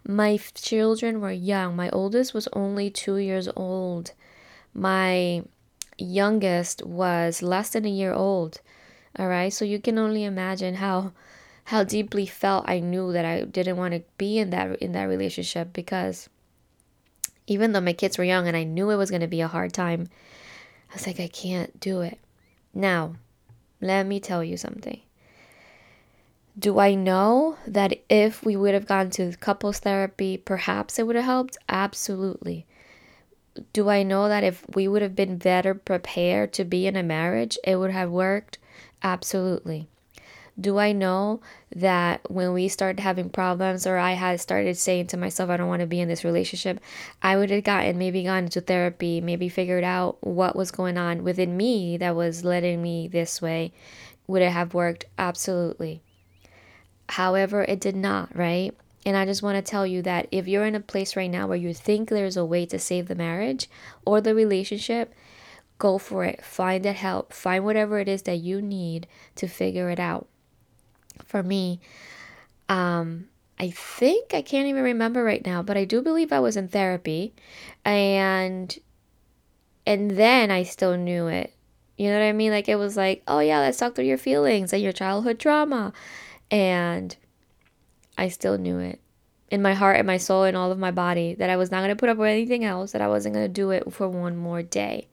My 0.07 0.38
children 0.54 1.21
were 1.21 1.31
young. 1.31 1.76
My 1.76 1.90
oldest 1.90 2.33
was 2.33 2.47
only 2.54 2.90
two 2.90 3.18
years 3.18 3.50
old. 3.56 4.12
My 4.74 5.44
youngest 5.97 6.86
was 6.86 7.42
less 7.42 7.71
than 7.71 7.86
a 7.86 7.90
year 7.90 8.14
old. 8.14 8.62
All 9.18 9.28
right, 9.28 9.52
so 9.52 9.66
you 9.66 9.80
can 9.80 9.97
only 9.97 10.24
imagine 10.24 10.76
how 10.76 11.14
how 11.66 11.83
deeply 11.83 12.26
felt 12.26 12.64
I 12.69 12.80
knew 12.80 13.12
that 13.12 13.26
I 13.26 13.42
didn't 13.42 13.76
want 13.76 13.94
to 13.94 14.04
be 14.18 14.38
in 14.38 14.52
that 14.52 14.78
in 14.78 14.92
that 14.94 15.04
relationship 15.04 15.74
because 15.74 16.30
even 17.47 17.71
though 17.71 17.81
my 17.81 17.94
kids 17.94 18.18
were 18.18 18.23
young 18.23 18.47
and 18.47 18.56
I 18.56 18.63
knew 18.63 18.89
it 18.89 18.97
was 18.97 19.09
going 19.09 19.21
to 19.21 19.27
be 19.27 19.42
a 19.42 19.47
hard 19.47 19.73
time, 19.73 20.09
I 20.92 20.94
was 20.94 21.07
like 21.07 21.19
I 21.19 21.27
can't 21.27 21.80
do 21.80 22.01
it. 22.01 22.19
Now, 22.73 23.16
let 23.81 24.06
me 24.06 24.19
tell 24.19 24.44
you 24.44 24.57
something. 24.57 25.01
Do 26.59 26.80
I 26.80 26.95
know 26.95 27.57
that 27.68 27.99
if 28.09 28.44
we 28.44 28.56
would 28.56 28.73
have 28.73 28.87
gone 28.87 29.11
to 29.11 29.35
couples 29.37 29.80
therapy, 29.80 30.37
perhaps 30.37 30.97
it 30.97 31.06
would 31.06 31.16
have 31.16 31.25
helped? 31.25 31.57
Absolutely. 31.69 32.66
Do 33.73 33.89
I 33.89 34.04
know 34.04 34.27
that 34.27 34.44
if 34.44 34.66
we 34.73 34.87
would 34.87 35.01
have 35.01 35.16
been 35.16 35.37
better 35.37 35.73
prepared 35.73 36.54
to 36.54 36.66
be 36.66 36.87
in 36.87 36.95
a 36.95 37.04
marriage, 37.04 37.57
it 37.63 37.75
would 37.75 37.92
have 37.92 38.09
worked? 38.09 38.57
Absolutely. 39.04 39.87
Do 40.59 40.80
I 40.80 40.92
know 40.92 41.40
that 41.76 42.31
when 42.31 42.52
we 42.52 42.68
started 42.68 42.99
having 42.99 43.30
problems 43.30 43.85
or 43.85 43.97
I 43.97 44.14
had 44.14 44.42
started 44.42 44.76
saying 44.76 45.07
to 45.07 45.18
myself, 45.18 45.52
I 45.52 45.57
don't 45.57 45.68
want 45.68 45.81
to 45.81 45.87
be 45.87 46.02
in 46.02 46.07
this 46.07 46.23
relationship, 46.23 46.80
I 47.21 47.37
would 47.37 47.52
have 47.52 47.64
gotten 47.64 47.99
maybe 47.99 48.23
gone 48.23 48.45
into 48.45 48.61
therapy, 48.61 49.21
maybe 49.21 49.49
figured 49.49 49.83
out 49.83 50.18
what 50.21 50.56
was 50.56 50.71
going 50.71 50.97
on 50.97 51.23
within 51.23 51.56
me 51.56 51.97
that 51.97 52.16
was 52.16 52.44
letting 52.44 52.81
me 52.81 53.07
this 53.07 53.40
way? 53.40 53.71
Would 54.26 54.42
it 54.42 54.52
have 54.52 54.73
worked? 54.73 55.06
Absolutely. 55.19 56.02
However, 57.09 57.64
it 57.64 57.80
did 57.80 57.95
not, 57.95 58.35
right? 58.35 58.76
And 59.06 59.16
I 59.16 59.26
just 59.26 59.44
want 59.44 59.64
to 59.64 59.71
tell 59.71 59.85
you 59.85 60.02
that 60.02 60.28
if 60.31 60.47
you're 60.47 60.66
in 60.66 60.76
a 60.76 60.80
place 60.80 61.16
right 61.16 61.31
now 61.31 61.47
where 61.47 61.56
you 61.56 61.73
think 61.73 62.09
there's 62.09 62.35
a 62.35 62.44
way 62.44 62.66
to 62.66 62.80
save 62.80 63.07
the 63.07 63.16
marriage 63.16 63.69
or 64.06 64.21
the 64.21 64.33
relationship, 64.33 65.14
go 65.78 65.99
for 65.99 66.26
it. 66.26 66.44
Find 66.44 66.83
that 66.83 66.95
help. 66.95 67.31
Find 67.31 67.64
whatever 67.64 67.99
it 67.99 68.09
is 68.09 68.23
that 68.23 68.37
you 68.37 68.61
need 68.61 69.07
to 69.35 69.47
figure 69.47 69.90
it 69.90 69.99
out 69.99 70.28
for 71.24 71.44
me. 71.44 71.80
Um, 72.69 73.28
I 73.59 73.69
think 73.71 74.33
I 74.33 74.42
can't 74.42 74.68
even 74.68 74.83
remember 74.83 75.24
right 75.24 75.45
now, 75.45 75.64
but 75.64 75.78
I 75.78 75.86
do 75.86 76.02
believe 76.02 76.31
I 76.31 76.40
was 76.40 76.57
in 76.57 76.68
therapy, 76.68 77.33
and 77.83 78.78
and 79.86 80.12
then 80.12 80.52
I 80.52 80.64
still 80.64 80.97
knew 80.97 81.28
it. 81.28 81.54
You 81.97 82.09
know 82.09 82.19
what 82.19 82.26
I 82.26 82.33
mean? 82.33 82.52
Like 82.52 82.69
it 82.69 82.76
was 82.76 82.95
like, 82.95 83.24
oh 83.28 83.40
yeah, 83.40 83.59
let's 83.59 83.78
talk 83.78 83.95
through 83.95 84.06
your 84.06 84.18
feelings 84.18 84.71
and 84.71 84.83
your 84.83 84.92
childhood 84.92 85.40
trauma. 85.40 85.94
And 86.52 87.16
I 88.18 88.30
still 88.30 88.57
knew 88.57 88.80
it 88.80 89.00
in 89.50 89.62
my 89.62 89.74
heart 89.74 89.97
and 89.97 90.06
my 90.06 90.18
soul 90.18 90.44
and 90.44 90.57
all 90.57 90.71
of 90.71 90.78
my 90.78 90.92
body 90.92 91.33
that 91.36 91.50
I 91.50 91.56
was 91.56 91.71
not 91.71 91.80
going 91.80 91.90
to 91.90 91.95
put 91.95 92.09
up 92.09 92.18
with 92.18 92.30
anything 92.30 92.64
else, 92.64 92.92
that 92.92 93.02
I 93.02 93.07
wasn't 93.07 93.36
going 93.36 93.45
to 93.45 93.52
do 93.52 93.71
it 93.71 93.92
for 93.92 94.07
one 94.07 94.36
more 94.38 94.62
day. 94.62 95.07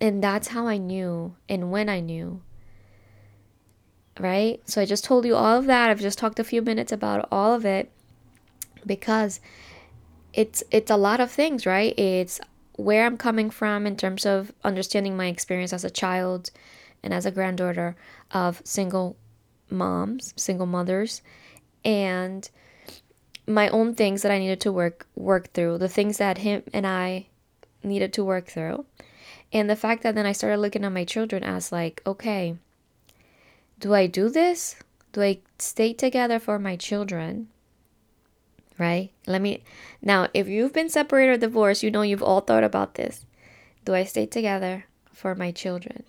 And 0.00 0.22
that's 0.22 0.48
how 0.48 0.66
I 0.66 0.76
knew 0.76 1.34
and 1.48 1.70
when 1.70 1.88
I 1.88 2.00
knew. 2.00 2.42
Right? 4.18 4.60
So 4.64 4.80
I 4.80 4.84
just 4.84 5.04
told 5.04 5.24
you 5.24 5.36
all 5.36 5.58
of 5.58 5.66
that. 5.66 5.90
I've 5.90 6.00
just 6.00 6.18
talked 6.18 6.40
a 6.40 6.44
few 6.44 6.60
minutes 6.60 6.90
about 6.90 7.28
all 7.30 7.54
of 7.54 7.64
it 7.64 7.90
because 8.84 9.40
it's 10.32 10.62
it's 10.70 10.90
a 10.90 10.96
lot 10.96 11.20
of 11.20 11.30
things, 11.30 11.66
right? 11.66 11.96
It's 11.98 12.40
where 12.76 13.06
I'm 13.06 13.16
coming 13.16 13.50
from 13.50 13.86
in 13.86 13.96
terms 13.96 14.24
of 14.24 14.52
understanding 14.64 15.16
my 15.16 15.26
experience 15.26 15.72
as 15.72 15.84
a 15.84 15.90
child 15.90 16.50
and 17.02 17.12
as 17.12 17.26
a 17.26 17.30
granddaughter 17.30 17.96
of 18.32 18.62
single 18.64 19.16
moms, 19.70 20.34
single 20.36 20.66
mothers, 20.66 21.22
and 21.84 22.48
my 23.46 23.68
own 23.70 23.94
things 23.94 24.22
that 24.22 24.32
I 24.32 24.38
needed 24.38 24.60
to 24.60 24.72
work 24.72 25.06
work 25.16 25.52
through, 25.52 25.78
the 25.78 25.88
things 25.88 26.18
that 26.18 26.38
him 26.38 26.62
and 26.72 26.86
I 26.86 27.26
needed 27.82 28.12
to 28.14 28.24
work 28.24 28.46
through. 28.46 28.84
And 29.52 29.68
the 29.68 29.76
fact 29.76 30.02
that 30.02 30.14
then 30.14 30.26
I 30.26 30.32
started 30.32 30.58
looking 30.58 30.84
at 30.84 30.92
my 30.92 31.04
children 31.04 31.42
as 31.42 31.72
like, 31.72 32.02
okay, 32.06 32.56
do 33.78 33.94
I 33.94 34.06
do 34.06 34.28
this? 34.28 34.76
Do 35.12 35.22
I 35.22 35.40
stay 35.58 35.92
together 35.92 36.38
for 36.38 36.58
my 36.58 36.76
children? 36.76 37.48
right? 38.78 39.10
Let 39.26 39.42
me 39.42 39.62
now, 40.00 40.28
if 40.32 40.48
you've 40.48 40.72
been 40.72 40.88
separated 40.88 41.32
or 41.32 41.36
divorced, 41.36 41.82
you 41.82 41.90
know 41.90 42.02
you've 42.02 42.22
all 42.22 42.40
thought 42.40 42.64
about 42.64 42.94
this. 42.94 43.26
Do 43.84 43.94
I 43.94 44.04
stay 44.04 44.26
together 44.26 44.84
for 45.12 45.34
my 45.34 45.50
children? 45.50 46.04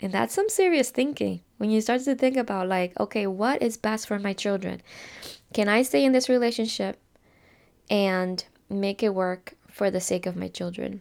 And 0.00 0.12
that's 0.12 0.34
some 0.34 0.48
serious 0.48 0.90
thinking 0.90 1.40
when 1.58 1.70
you 1.70 1.80
start 1.80 2.02
to 2.02 2.14
think 2.14 2.36
about, 2.36 2.68
like, 2.68 2.98
okay, 3.00 3.26
what 3.26 3.62
is 3.62 3.76
best 3.76 4.06
for 4.06 4.18
my 4.18 4.32
children? 4.32 4.82
Can 5.54 5.68
I 5.68 5.82
stay 5.82 6.04
in 6.04 6.12
this 6.12 6.28
relationship 6.28 6.98
and 7.88 8.44
make 8.68 9.02
it 9.02 9.14
work 9.14 9.54
for 9.68 9.90
the 9.90 10.00
sake 10.00 10.26
of 10.26 10.36
my 10.36 10.48
children? 10.48 11.00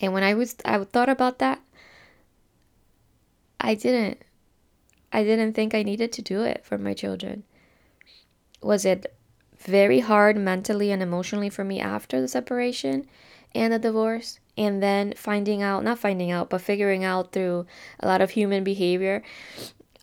And 0.00 0.12
when 0.12 0.22
I 0.22 0.34
was, 0.34 0.54
I 0.64 0.82
thought 0.84 1.08
about 1.08 1.38
that, 1.38 1.60
I 3.64 3.74
didn't. 3.74 4.18
I 5.10 5.24
didn't 5.24 5.54
think 5.54 5.74
I 5.74 5.82
needed 5.82 6.12
to 6.12 6.22
do 6.22 6.42
it 6.42 6.66
for 6.66 6.76
my 6.76 6.92
children. 6.92 7.44
Was 8.60 8.84
it 8.84 9.16
very 9.58 10.00
hard 10.00 10.36
mentally 10.36 10.92
and 10.92 11.02
emotionally 11.02 11.48
for 11.48 11.64
me 11.64 11.80
after 11.80 12.20
the 12.20 12.28
separation 12.28 13.06
and 13.54 13.72
the 13.72 13.78
divorce? 13.78 14.38
And 14.58 14.82
then 14.82 15.14
finding 15.16 15.62
out, 15.62 15.82
not 15.82 15.98
finding 15.98 16.30
out, 16.30 16.50
but 16.50 16.60
figuring 16.60 17.04
out 17.04 17.32
through 17.32 17.64
a 18.00 18.06
lot 18.06 18.20
of 18.20 18.32
human 18.32 18.64
behavior 18.64 19.22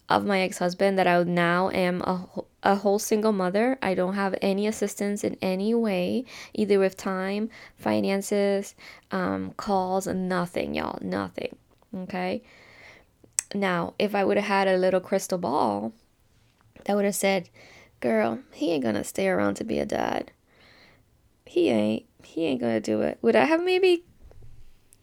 of 0.09 0.25
my 0.25 0.39
ex 0.39 0.57
husband 0.57 0.97
that 0.97 1.05
I 1.05 1.21
now 1.21 1.69
am 1.69 2.01
a, 2.01 2.27
a 2.63 2.75
whole 2.77 2.97
single 2.97 3.31
mother. 3.31 3.77
I 3.83 3.93
don't 3.93 4.15
have 4.15 4.35
any 4.41 4.65
assistance 4.65 5.23
in 5.23 5.37
any 5.39 5.75
way, 5.75 6.25
either 6.55 6.79
with 6.79 6.97
time, 6.97 7.51
finances, 7.77 8.73
um, 9.11 9.53
calls, 9.55 10.07
nothing, 10.07 10.73
y'all, 10.73 10.97
nothing. 10.99 11.55
Okay. 11.95 12.41
Now, 13.53 13.93
if 14.00 14.15
I 14.15 14.24
would 14.24 14.38
have 14.38 14.46
had 14.46 14.67
a 14.67 14.77
little 14.77 15.00
crystal 15.00 15.38
ball, 15.38 15.93
that 16.86 16.96
would 16.96 17.05
have 17.05 17.15
said, 17.15 17.50
Girl, 18.00 18.39
he 18.51 18.72
ain't 18.72 18.84
gonna 18.84 19.03
stay 19.03 19.27
around 19.27 19.55
to 19.55 19.63
be 19.63 19.77
a 19.79 19.86
dad. 19.86 20.31
He 21.46 21.70
ain't. 21.70 22.05
He 22.24 22.46
ain't 22.46 22.62
gonna 22.62 22.79
do 22.79 23.01
it. 23.01 23.20
Would 23.22 23.36
I 23.36 23.46
have 23.46 23.63
maybe 23.63 24.03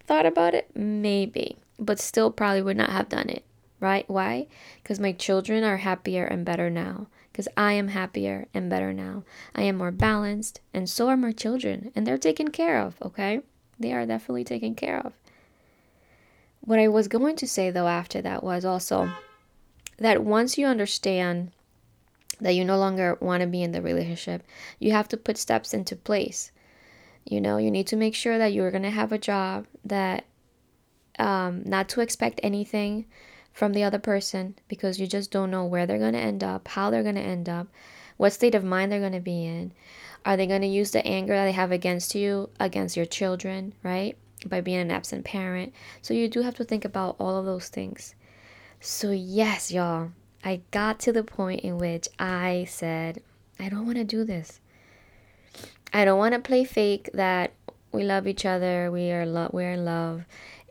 thought 0.05 0.26
about 0.26 0.55
it? 0.55 0.71
Maybe. 0.75 1.57
But 1.78 2.00
still 2.00 2.31
probably 2.31 2.62
would 2.62 2.76
not 2.76 2.90
have 2.90 3.09
done 3.09 3.28
it. 3.28 3.45
Right? 3.81 4.09
Why? 4.09 4.49
Because 4.83 4.99
my 4.99 5.12
children 5.12 5.62
are 5.62 5.76
happier 5.76 6.25
and 6.25 6.45
better 6.45 6.71
now. 6.71 7.07
Because 7.31 7.49
I 7.57 7.75
am 7.75 7.88
happier 7.88 8.49
and 8.52 8.69
better 8.69 8.93
now. 8.93 9.23
I 9.55 9.62
am 9.62 9.76
more 9.76 9.93
balanced, 9.93 10.61
and 10.75 10.90
so 10.90 11.09
are 11.09 11.17
my 11.17 11.31
children. 11.31 11.93
And 11.95 12.05
they're 12.05 12.19
taken 12.19 12.49
care 12.49 12.81
of, 12.81 12.97
okay? 13.00 13.43
They 13.78 13.93
are 13.93 14.07
definitely 14.07 14.43
taken 14.43 14.75
care 14.75 14.99
of. 14.99 15.12
What 16.68 16.78
I 16.78 16.88
was 16.88 17.08
going 17.08 17.37
to 17.37 17.48
say 17.48 17.70
though 17.70 17.88
after 17.88 18.20
that 18.20 18.44
was 18.44 18.62
also 18.62 19.10
that 19.96 20.22
once 20.22 20.58
you 20.58 20.66
understand 20.66 21.52
that 22.42 22.54
you 22.54 22.62
no 22.62 22.76
longer 22.76 23.16
want 23.22 23.40
to 23.40 23.46
be 23.46 23.62
in 23.62 23.72
the 23.72 23.80
relationship, 23.80 24.42
you 24.78 24.92
have 24.92 25.08
to 25.08 25.16
put 25.16 25.38
steps 25.38 25.72
into 25.72 25.96
place. 25.96 26.52
You 27.25 27.40
know, 27.40 27.56
you 27.56 27.70
need 27.70 27.87
to 27.87 27.96
make 27.96 28.14
sure 28.14 28.37
that 28.37 28.52
you're 28.52 28.70
going 28.70 28.82
to 28.82 28.90
have 28.90 29.12
a 29.12 29.18
job 29.18 29.66
that 29.82 30.26
um, 31.18 31.62
not 31.64 31.88
to 31.88 32.02
expect 32.02 32.38
anything 32.42 33.06
from 33.50 33.72
the 33.72 33.84
other 33.84 33.98
person 33.98 34.54
because 34.68 35.00
you 35.00 35.06
just 35.06 35.30
don't 35.30 35.50
know 35.50 35.64
where 35.64 35.87
they're 35.87 35.96
going 35.96 36.12
to 36.12 36.18
end 36.18 36.44
up, 36.44 36.68
how 36.68 36.90
they're 36.90 37.02
going 37.02 37.14
to 37.14 37.22
end 37.22 37.48
up, 37.48 37.68
what 38.18 38.34
state 38.34 38.54
of 38.54 38.62
mind 38.62 38.92
they're 38.92 39.00
going 39.00 39.12
to 39.12 39.20
be 39.20 39.46
in. 39.46 39.72
Are 40.26 40.37
they 40.37 40.46
going 40.46 40.60
to 40.60 40.68
use 40.68 40.90
the 40.90 41.06
anger 41.06 41.32
that 41.32 41.46
they 41.46 41.52
have 41.52 41.72
against 41.72 42.14
you, 42.14 42.50
against 42.60 42.94
your 42.94 43.06
children, 43.06 43.72
right? 43.82 44.18
By 44.47 44.61
being 44.61 44.78
an 44.78 44.90
absent 44.90 45.25
parent. 45.25 45.73
So 46.02 46.14
you 46.14 46.28
do 46.28 46.42
have 46.42 46.54
to 46.57 46.64
think 46.64 46.85
about 46.85 47.16
all 47.18 47.37
of 47.37 47.45
those 47.45 47.68
things. 47.68 48.14
So, 48.80 49.11
yes, 49.11 49.73
y'all, 49.73 50.11
I 50.45 50.61
got 50.71 51.00
to 51.00 51.12
the 51.12 51.25
point 51.25 51.61
in 51.61 51.78
which 51.78 52.09
I 52.18 52.66
said, 52.68 53.23
I 53.59 53.68
don't 53.68 53.87
want 53.87 53.99
to 53.99 54.04
do 54.04 54.25
this. 54.25 54.61
I 55.92 56.04
don't 56.04 56.18
want 56.18 56.35
to 56.35 56.40
play 56.40 56.64
fake 56.64 57.11
that 57.14 57.52
we 57.92 58.04
love 58.04 58.26
each 58.26 58.45
other, 58.45 58.90
we 58.90 59.11
are 59.11 59.26
lo- 59.26 59.50
we're 59.52 59.73
in 59.73 59.85
love, 59.85 60.25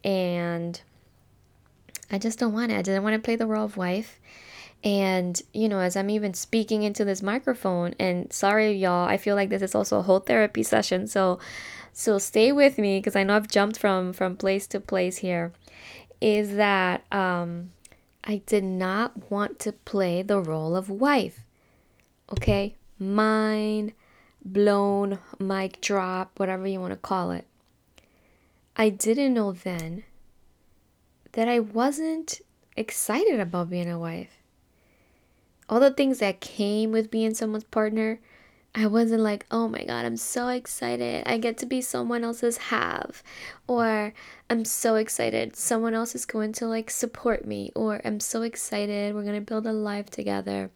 and 0.03 0.79
I 2.11 2.17
just 2.17 2.39
don't 2.39 2.53
want 2.53 2.71
it. 2.71 2.77
I 2.77 2.81
didn't 2.81 3.03
want 3.03 3.15
to 3.15 3.25
play 3.25 3.35
the 3.35 3.47
role 3.47 3.65
of 3.65 3.75
wife. 3.75 4.19
And, 4.83 5.41
you 5.53 5.67
know, 5.67 5.79
as 5.79 5.97
I'm 5.97 6.09
even 6.09 6.33
speaking 6.33 6.83
into 6.83 7.03
this 7.03 7.23
microphone, 7.23 7.95
and 7.99 8.31
sorry, 8.31 8.71
y'all, 8.73 9.07
I 9.07 9.17
feel 9.17 9.35
like 9.35 9.49
this 9.49 9.63
is 9.63 9.75
also 9.75 9.97
a 9.99 10.03
whole 10.03 10.19
therapy 10.19 10.63
session. 10.63 11.07
So 11.07 11.39
so 11.99 12.19
stay 12.19 12.51
with 12.51 12.77
me 12.77 12.99
because 12.99 13.15
I 13.15 13.23
know 13.23 13.35
I've 13.35 13.47
jumped 13.47 13.79
from 13.79 14.13
from 14.13 14.37
place 14.37 14.67
to 14.67 14.79
place 14.79 15.17
here 15.17 15.51
is 16.21 16.55
that 16.57 17.11
um 17.11 17.71
I 18.23 18.43
did 18.45 18.63
not 18.63 19.31
want 19.31 19.57
to 19.61 19.71
play 19.71 20.21
the 20.21 20.39
role 20.39 20.75
of 20.75 20.91
wife. 20.91 21.39
Okay? 22.31 22.75
Mind 22.99 23.93
blown, 24.45 25.17
mic 25.39 25.81
drop, 25.81 26.39
whatever 26.39 26.67
you 26.67 26.79
want 26.79 26.93
to 26.93 26.97
call 26.97 27.31
it. 27.31 27.47
I 28.75 28.89
didn't 28.89 29.33
know 29.33 29.51
then 29.51 30.03
that 31.31 31.47
I 31.47 31.59
wasn't 31.59 32.41
excited 32.75 33.39
about 33.39 33.71
being 33.71 33.89
a 33.89 33.97
wife. 33.97 34.37
All 35.67 35.79
the 35.79 35.89
things 35.89 36.19
that 36.19 36.41
came 36.41 36.91
with 36.91 37.09
being 37.09 37.33
someone's 37.33 37.63
partner, 37.63 38.19
I 38.77 38.85
wasn't 38.85 39.23
like, 39.23 39.47
oh 39.49 39.67
my 39.67 39.83
God, 39.85 40.05
I'm 40.05 40.17
so 40.17 40.49
excited. 40.49 41.23
I 41.25 41.39
get 41.39 41.57
to 41.57 41.65
be 41.65 41.81
someone 41.81 42.23
else's 42.23 42.57
have. 42.57 43.23
Or 43.67 44.13
I'm 44.51 44.65
so 44.65 44.95
excited. 44.95 45.55
Someone 45.55 45.95
else 45.95 46.13
is 46.13 46.27
going 46.27 46.53
to 46.53 46.67
like 46.67 46.91
support 46.91 47.43
me. 47.43 47.71
Or 47.75 47.99
I'm 48.05 48.19
so 48.19 48.43
excited. 48.43 49.15
We're 49.15 49.23
going 49.23 49.33
to 49.33 49.41
build 49.41 49.65
a 49.65 49.73
life 49.73 50.11
together. 50.11 50.69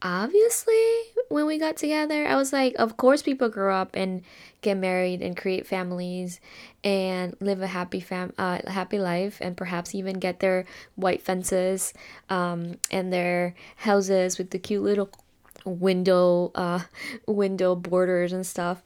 Obviously, 0.00 0.82
when 1.28 1.44
we 1.44 1.58
got 1.58 1.76
together, 1.76 2.26
I 2.26 2.36
was 2.36 2.54
like, 2.54 2.74
of 2.78 2.96
course, 2.96 3.20
people 3.20 3.50
grow 3.50 3.74
up 3.76 3.90
and 3.92 4.22
get 4.62 4.78
married 4.78 5.20
and 5.20 5.36
create 5.36 5.66
families 5.66 6.40
and 6.82 7.36
live 7.38 7.60
a 7.60 7.66
happy 7.66 8.00
fam 8.00 8.32
uh, 8.38 8.60
happy 8.66 8.98
life 8.98 9.38
and 9.42 9.58
perhaps 9.58 9.94
even 9.94 10.18
get 10.18 10.40
their 10.40 10.64
white 10.96 11.20
fences 11.20 11.92
um, 12.30 12.76
and 12.90 13.12
their 13.12 13.54
houses 13.76 14.38
with 14.38 14.50
the 14.50 14.58
cute 14.58 14.82
little 14.82 15.10
window 15.64 16.52
uh, 16.54 16.80
window 17.26 17.74
borders 17.74 18.32
and 18.32 18.46
stuff. 18.46 18.82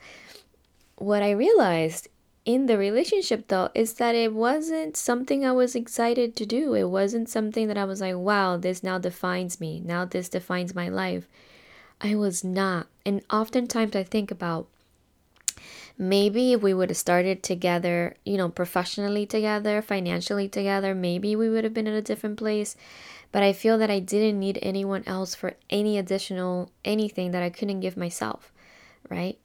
What 0.97 1.23
I 1.23 1.31
realized 1.31 2.09
in 2.45 2.67
the 2.67 2.79
relationship 2.79 3.49
though 3.49 3.69
is 3.75 3.95
that 3.95 4.15
it 4.15 4.33
wasn't 4.33 4.97
something 4.97 5.45
I 5.45 5.53
was 5.53 5.75
excited 5.75 6.35
to 6.37 6.47
do. 6.47 6.75
It 6.75 6.89
wasn't 6.89 7.29
something 7.29 7.69
that 7.69 7.79
I 7.79 7.85
was 7.85 8.01
like, 8.01 8.17
wow, 8.17 8.57
this 8.57 8.83
now 8.83 8.99
defines 8.99 9.61
me. 9.61 9.81
Now 9.85 10.05
this 10.05 10.29
defines 10.29 10.75
my 10.75 10.89
life. 10.89 11.29
I 12.01 12.15
was 12.15 12.43
not. 12.43 12.87
And 13.05 13.23
oftentimes 13.31 13.95
I 13.95 14.03
think 14.03 14.31
about 14.31 14.67
maybe 15.99 16.53
if 16.53 16.63
we 16.63 16.73
would 16.73 16.91
have 16.91 16.97
started 16.97 17.43
together, 17.43 18.15
you 18.25 18.37
know, 18.37 18.49
professionally 18.49 19.27
together, 19.27 19.83
financially 19.83 20.49
together, 20.49 20.95
maybe 20.95 21.35
we 21.35 21.51
would 21.51 21.65
have 21.65 21.75
been 21.75 21.89
in 21.89 21.95
a 21.95 22.03
different 22.03 22.39
place 22.39 22.77
but 23.33 23.43
I 23.43 23.53
feel 23.53 23.79
that 23.79 23.91
I 23.91 23.99
didn't 24.01 24.39
need 24.41 24.59
anyone 24.63 25.05
else 25.07 25.35
for 25.35 25.55
any 25.71 25.99
additional 25.99 26.71
anything 26.85 27.31
that 27.33 27.43
I 27.43 27.51
couldn't 27.51 27.81
give 27.81 27.97
myself, 27.97 28.53
right? 29.09 29.39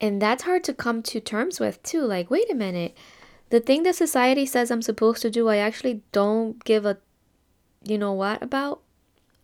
And 0.00 0.20
that's 0.22 0.44
hard 0.44 0.64
to 0.64 0.74
come 0.74 1.02
to 1.04 1.20
terms 1.20 1.60
with 1.60 1.82
too. 1.82 2.02
Like, 2.02 2.30
wait 2.30 2.50
a 2.50 2.54
minute, 2.54 2.96
the 3.50 3.60
thing 3.60 3.82
that 3.84 3.96
society 3.96 4.46
says 4.46 4.70
I'm 4.70 4.82
supposed 4.82 5.22
to 5.22 5.30
do, 5.30 5.48
I 5.48 5.56
actually 5.56 6.02
don't 6.12 6.62
give 6.64 6.86
a 6.86 6.98
you 7.84 7.98
know 7.98 8.12
what 8.12 8.42
about. 8.42 8.82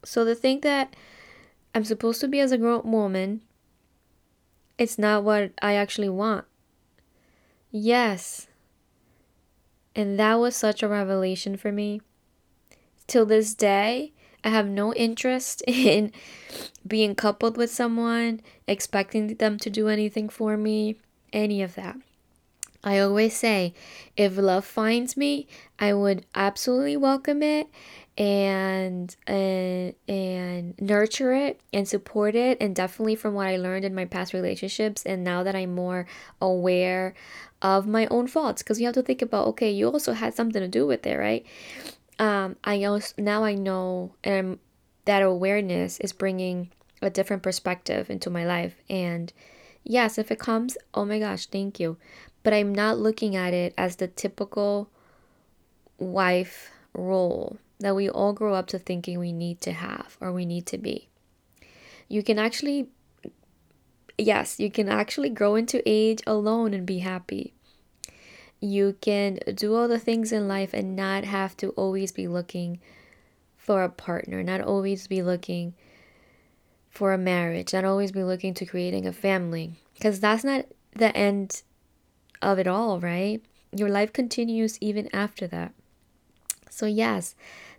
So 0.04 0.24
the 0.24 0.34
thing 0.34 0.60
that 0.60 0.94
I'm 1.74 1.84
supposed 1.84 2.20
to 2.20 2.28
be 2.28 2.40
as 2.40 2.52
a 2.52 2.58
grown 2.58 2.90
woman, 2.90 3.40
it's 4.78 4.98
not 4.98 5.24
what 5.24 5.52
I 5.62 5.74
actually 5.74 6.08
want. 6.08 6.44
Yes, 7.70 8.48
And 9.94 10.18
that 10.18 10.34
was 10.34 10.54
such 10.54 10.82
a 10.82 10.88
revelation 10.88 11.56
for 11.56 11.72
me. 11.72 12.02
Till 13.06 13.26
this 13.26 13.54
day, 13.54 14.12
I 14.42 14.50
have 14.50 14.68
no 14.68 14.94
interest 14.94 15.62
in 15.66 16.12
being 16.86 17.14
coupled 17.14 17.56
with 17.56 17.70
someone, 17.70 18.40
expecting 18.66 19.34
them 19.36 19.58
to 19.58 19.70
do 19.70 19.88
anything 19.88 20.28
for 20.28 20.56
me, 20.56 20.96
any 21.32 21.62
of 21.62 21.74
that. 21.74 21.96
I 22.86 23.00
always 23.00 23.36
say, 23.36 23.74
if 24.16 24.36
love 24.36 24.64
finds 24.64 25.16
me, 25.16 25.48
I 25.76 25.92
would 25.92 26.24
absolutely 26.36 26.96
welcome 26.96 27.42
it 27.42 27.68
and 28.16 29.14
and 29.26 29.92
and 30.08 30.80
nurture 30.80 31.32
it 31.32 31.60
and 31.72 31.88
support 31.88 32.36
it. 32.36 32.58
And 32.60 32.76
definitely 32.76 33.16
from 33.16 33.34
what 33.34 33.48
I 33.48 33.56
learned 33.56 33.84
in 33.84 33.94
my 33.94 34.04
past 34.04 34.32
relationships 34.32 35.04
and 35.04 35.24
now 35.24 35.42
that 35.42 35.56
I'm 35.56 35.74
more 35.74 36.06
aware 36.40 37.14
of 37.60 37.88
my 37.88 38.06
own 38.06 38.28
faults. 38.28 38.62
Because 38.62 38.78
you 38.78 38.86
have 38.86 38.94
to 38.94 39.02
think 39.02 39.20
about 39.20 39.48
okay 39.48 39.70
you 39.72 39.88
also 39.90 40.12
had 40.12 40.34
something 40.34 40.62
to 40.62 40.68
do 40.68 40.86
with 40.86 41.04
it 41.06 41.16
right 41.16 41.44
um 42.18 42.56
I 42.64 42.84
also 42.84 43.14
now 43.18 43.44
I 43.44 43.54
know 43.54 44.14
and 44.24 44.58
that 45.04 45.22
awareness 45.22 45.98
is 46.00 46.12
bringing 46.12 46.70
a 47.02 47.10
different 47.10 47.42
perspective 47.42 48.10
into 48.10 48.30
my 48.30 48.44
life 48.44 48.76
and 48.88 49.32
yes 49.84 50.18
if 50.18 50.30
it 50.30 50.38
comes 50.38 50.76
oh 50.94 51.04
my 51.04 51.18
gosh 51.18 51.46
thank 51.46 51.78
you 51.78 51.96
but 52.46 52.54
I'm 52.54 52.72
not 52.72 52.98
looking 52.98 53.34
at 53.34 53.52
it 53.52 53.74
as 53.76 53.96
the 53.96 54.06
typical 54.06 54.88
wife 55.98 56.70
role 56.94 57.58
that 57.80 57.96
we 57.96 58.08
all 58.08 58.32
grow 58.32 58.54
up 58.54 58.68
to 58.68 58.78
thinking 58.78 59.18
we 59.18 59.32
need 59.32 59.60
to 59.62 59.72
have 59.72 60.16
or 60.20 60.32
we 60.32 60.46
need 60.46 60.64
to 60.66 60.78
be. 60.78 61.08
You 62.08 62.22
can 62.22 62.38
actually, 62.38 62.88
yes, 64.16 64.60
you 64.60 64.70
can 64.70 64.88
actually 64.88 65.28
grow 65.28 65.56
into 65.56 65.82
age 65.84 66.22
alone 66.24 66.72
and 66.72 66.86
be 66.86 67.00
happy. 67.00 67.52
You 68.60 68.96
can 69.00 69.38
do 69.54 69.74
all 69.74 69.88
the 69.88 69.98
things 69.98 70.32
in 70.32 70.48
life 70.48 70.72
and 70.72 70.96
not 70.96 71.24
have 71.24 71.56
to 71.58 71.70
always 71.70 72.12
be 72.12 72.26
looking 72.26 72.80
for 73.56 73.82
a 73.82 73.88
partner, 73.88 74.42
not 74.42 74.60
always 74.60 75.06
be 75.06 75.22
looking 75.22 75.74
for 76.88 77.12
a 77.12 77.18
marriage, 77.18 77.72
not 77.72 77.84
always 77.84 78.12
be 78.12 78.24
looking 78.24 78.54
to 78.54 78.64
creating 78.64 79.06
a 79.06 79.12
family. 79.12 79.74
Because 79.94 80.20
that's 80.20 80.44
not 80.44 80.66
the 80.94 81.14
end 81.16 81.62
of 82.40 82.58
it 82.58 82.66
all, 82.66 83.00
right? 83.00 83.42
Your 83.72 83.90
life 83.90 84.12
continues 84.12 84.78
even 84.80 85.14
after 85.14 85.46
that. 85.48 85.72
So, 86.70 86.86
yes, 86.86 87.34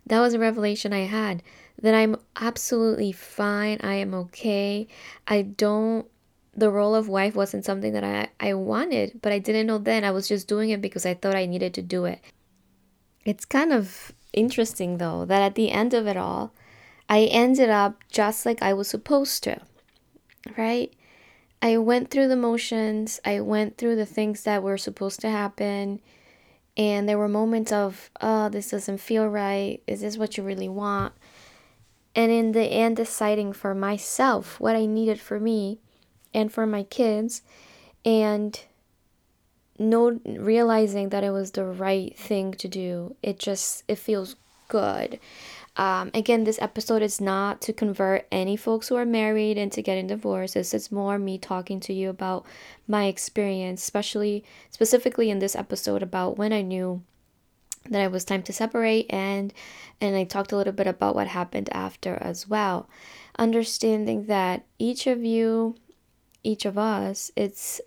that 0.06 0.20
was 0.20 0.34
a 0.34 0.38
revelation 0.38 0.92
I 0.92 1.06
had 1.06 1.42
that 1.80 1.94
I'm 1.94 2.16
absolutely 2.36 3.12
fine. 3.12 3.78
I 3.82 3.94
am 3.94 4.14
okay. 4.14 4.86
I 5.26 5.42
don't, 5.42 6.06
the 6.58 6.70
role 6.70 6.94
of 6.94 7.08
wife 7.08 7.34
wasn't 7.34 7.64
something 7.64 7.92
that 7.92 8.04
I, 8.04 8.28
I 8.40 8.54
wanted, 8.54 9.20
but 9.22 9.32
I 9.32 9.38
didn't 9.38 9.66
know 9.66 9.78
then. 9.78 10.04
I 10.04 10.10
was 10.10 10.28
just 10.28 10.48
doing 10.48 10.70
it 10.70 10.80
because 10.80 11.06
I 11.06 11.14
thought 11.14 11.36
I 11.36 11.46
needed 11.46 11.72
to 11.74 11.82
do 11.82 12.04
it. 12.04 12.20
It's 13.24 13.44
kind 13.44 13.72
of 13.72 14.12
interesting 14.32 14.98
though 14.98 15.24
that 15.24 15.42
at 15.42 15.54
the 15.54 15.70
end 15.70 15.94
of 15.94 16.06
it 16.06 16.16
all, 16.16 16.52
I 17.08 17.22
ended 17.22 17.70
up 17.70 18.02
just 18.10 18.44
like 18.44 18.60
I 18.60 18.72
was 18.74 18.88
supposed 18.88 19.42
to, 19.44 19.60
right? 20.56 20.92
I 21.62 21.76
went 21.78 22.10
through 22.10 22.28
the 22.28 22.36
motions, 22.36 23.20
I 23.24 23.40
went 23.40 23.78
through 23.78 23.96
the 23.96 24.06
things 24.06 24.42
that 24.44 24.62
were 24.62 24.78
supposed 24.78 25.20
to 25.20 25.30
happen 25.30 26.00
and 26.76 27.08
there 27.08 27.18
were 27.18 27.28
moments 27.28 27.72
of, 27.72 28.08
oh, 28.20 28.48
this 28.48 28.70
doesn't 28.70 28.98
feel 28.98 29.26
right. 29.26 29.82
Is 29.88 30.00
this 30.00 30.16
what 30.16 30.36
you 30.36 30.44
really 30.44 30.68
want? 30.68 31.12
And 32.14 32.30
in 32.30 32.52
the 32.52 32.62
end, 32.62 32.96
deciding 32.96 33.52
for 33.52 33.74
myself 33.74 34.60
what 34.60 34.76
I 34.76 34.86
needed 34.86 35.20
for 35.20 35.40
me 35.40 35.80
and 36.34 36.52
for 36.52 36.66
my 36.66 36.82
kids, 36.82 37.42
and 38.04 38.60
no 39.78 40.20
realizing 40.26 41.10
that 41.10 41.24
it 41.24 41.30
was 41.30 41.52
the 41.52 41.64
right 41.64 42.16
thing 42.18 42.52
to 42.52 42.68
do. 42.68 43.16
It 43.22 43.38
just 43.38 43.84
it 43.88 43.96
feels 43.96 44.36
good. 44.68 45.18
Um, 45.76 46.10
again, 46.12 46.42
this 46.42 46.60
episode 46.60 47.02
is 47.02 47.20
not 47.20 47.60
to 47.62 47.72
convert 47.72 48.26
any 48.32 48.56
folks 48.56 48.88
who 48.88 48.96
are 48.96 49.06
married 49.06 49.56
into 49.56 49.80
getting 49.80 50.08
divorces. 50.08 50.74
It's 50.74 50.90
more 50.90 51.18
me 51.20 51.38
talking 51.38 51.78
to 51.80 51.92
you 51.92 52.10
about 52.10 52.44
my 52.88 53.04
experience, 53.04 53.82
especially 53.82 54.44
specifically 54.70 55.30
in 55.30 55.38
this 55.38 55.54
episode 55.54 56.02
about 56.02 56.36
when 56.36 56.52
I 56.52 56.62
knew 56.62 57.02
that 57.88 58.02
it 58.02 58.10
was 58.10 58.24
time 58.24 58.42
to 58.42 58.52
separate 58.52 59.06
and 59.08 59.54
and 60.00 60.16
I 60.16 60.24
talked 60.24 60.52
a 60.52 60.56
little 60.56 60.72
bit 60.72 60.86
about 60.86 61.14
what 61.14 61.28
happened 61.28 61.68
after 61.72 62.16
as 62.16 62.48
well. 62.48 62.88
Understanding 63.38 64.26
that 64.26 64.64
each 64.78 65.06
of 65.06 65.24
you, 65.24 65.76
each 66.48 66.64
of 66.64 66.78
us, 66.78 67.30
it's 67.36 67.80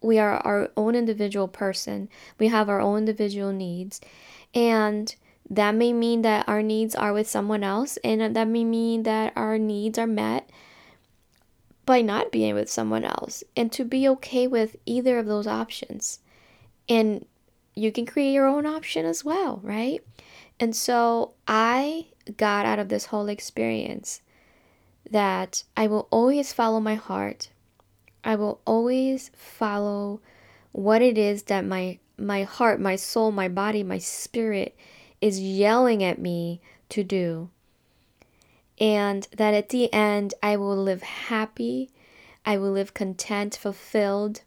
we 0.00 0.18
are 0.18 0.38
our 0.38 0.70
own 0.76 0.94
individual 0.96 1.46
person. 1.46 2.08
We 2.38 2.48
have 2.48 2.68
our 2.68 2.80
own 2.80 2.98
individual 2.98 3.52
needs. 3.52 4.00
And 4.54 5.14
that 5.48 5.74
may 5.74 5.92
mean 5.92 6.22
that 6.22 6.48
our 6.48 6.62
needs 6.62 6.94
are 6.94 7.12
with 7.12 7.28
someone 7.28 7.62
else, 7.62 7.98
and 8.02 8.34
that 8.34 8.48
may 8.48 8.64
mean 8.64 9.02
that 9.02 9.32
our 9.36 9.58
needs 9.58 9.98
are 9.98 10.06
met 10.06 10.48
by 11.84 12.00
not 12.00 12.32
being 12.32 12.54
with 12.54 12.70
someone 12.70 13.04
else, 13.04 13.44
and 13.56 13.70
to 13.72 13.84
be 13.84 14.08
okay 14.08 14.46
with 14.46 14.76
either 14.86 15.18
of 15.18 15.26
those 15.26 15.46
options. 15.46 16.20
And 16.88 17.26
you 17.74 17.92
can 17.92 18.06
create 18.06 18.32
your 18.32 18.46
own 18.46 18.66
option 18.66 19.04
as 19.04 19.24
well, 19.24 19.60
right? 19.62 20.00
And 20.58 20.74
so 20.74 21.34
I 21.46 22.06
got 22.36 22.66
out 22.66 22.78
of 22.78 22.88
this 22.88 23.06
whole 23.06 23.28
experience 23.28 24.22
that 25.10 25.64
I 25.76 25.86
will 25.86 26.06
always 26.10 26.52
follow 26.52 26.80
my 26.80 26.94
heart. 26.94 27.50
I 28.24 28.36
will 28.36 28.60
always 28.64 29.30
follow 29.34 30.20
what 30.72 31.02
it 31.02 31.18
is 31.18 31.44
that 31.44 31.64
my 31.64 31.98
my 32.18 32.44
heart, 32.44 32.80
my 32.80 32.96
soul, 32.96 33.32
my 33.32 33.48
body, 33.48 33.82
my 33.82 33.98
spirit 33.98 34.76
is 35.20 35.40
yelling 35.40 36.04
at 36.04 36.18
me 36.18 36.60
to 36.88 37.02
do. 37.02 37.50
And 38.78 39.26
that 39.36 39.54
at 39.54 39.70
the 39.70 39.92
end, 39.92 40.34
I 40.42 40.56
will 40.56 40.76
live 40.76 41.02
happy, 41.02 41.90
I 42.44 42.58
will 42.58 42.72
live 42.72 42.94
content, 42.94 43.56
fulfilled, 43.56 44.42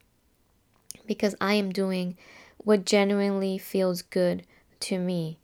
because 1.06 1.36
I 1.42 1.54
am 1.54 1.72
doing 1.72 2.18
what 2.58 2.86
genuinely 2.86 3.58
feels 3.58 4.02
good 4.02 4.46
to 4.82 5.00
me. 5.00 5.38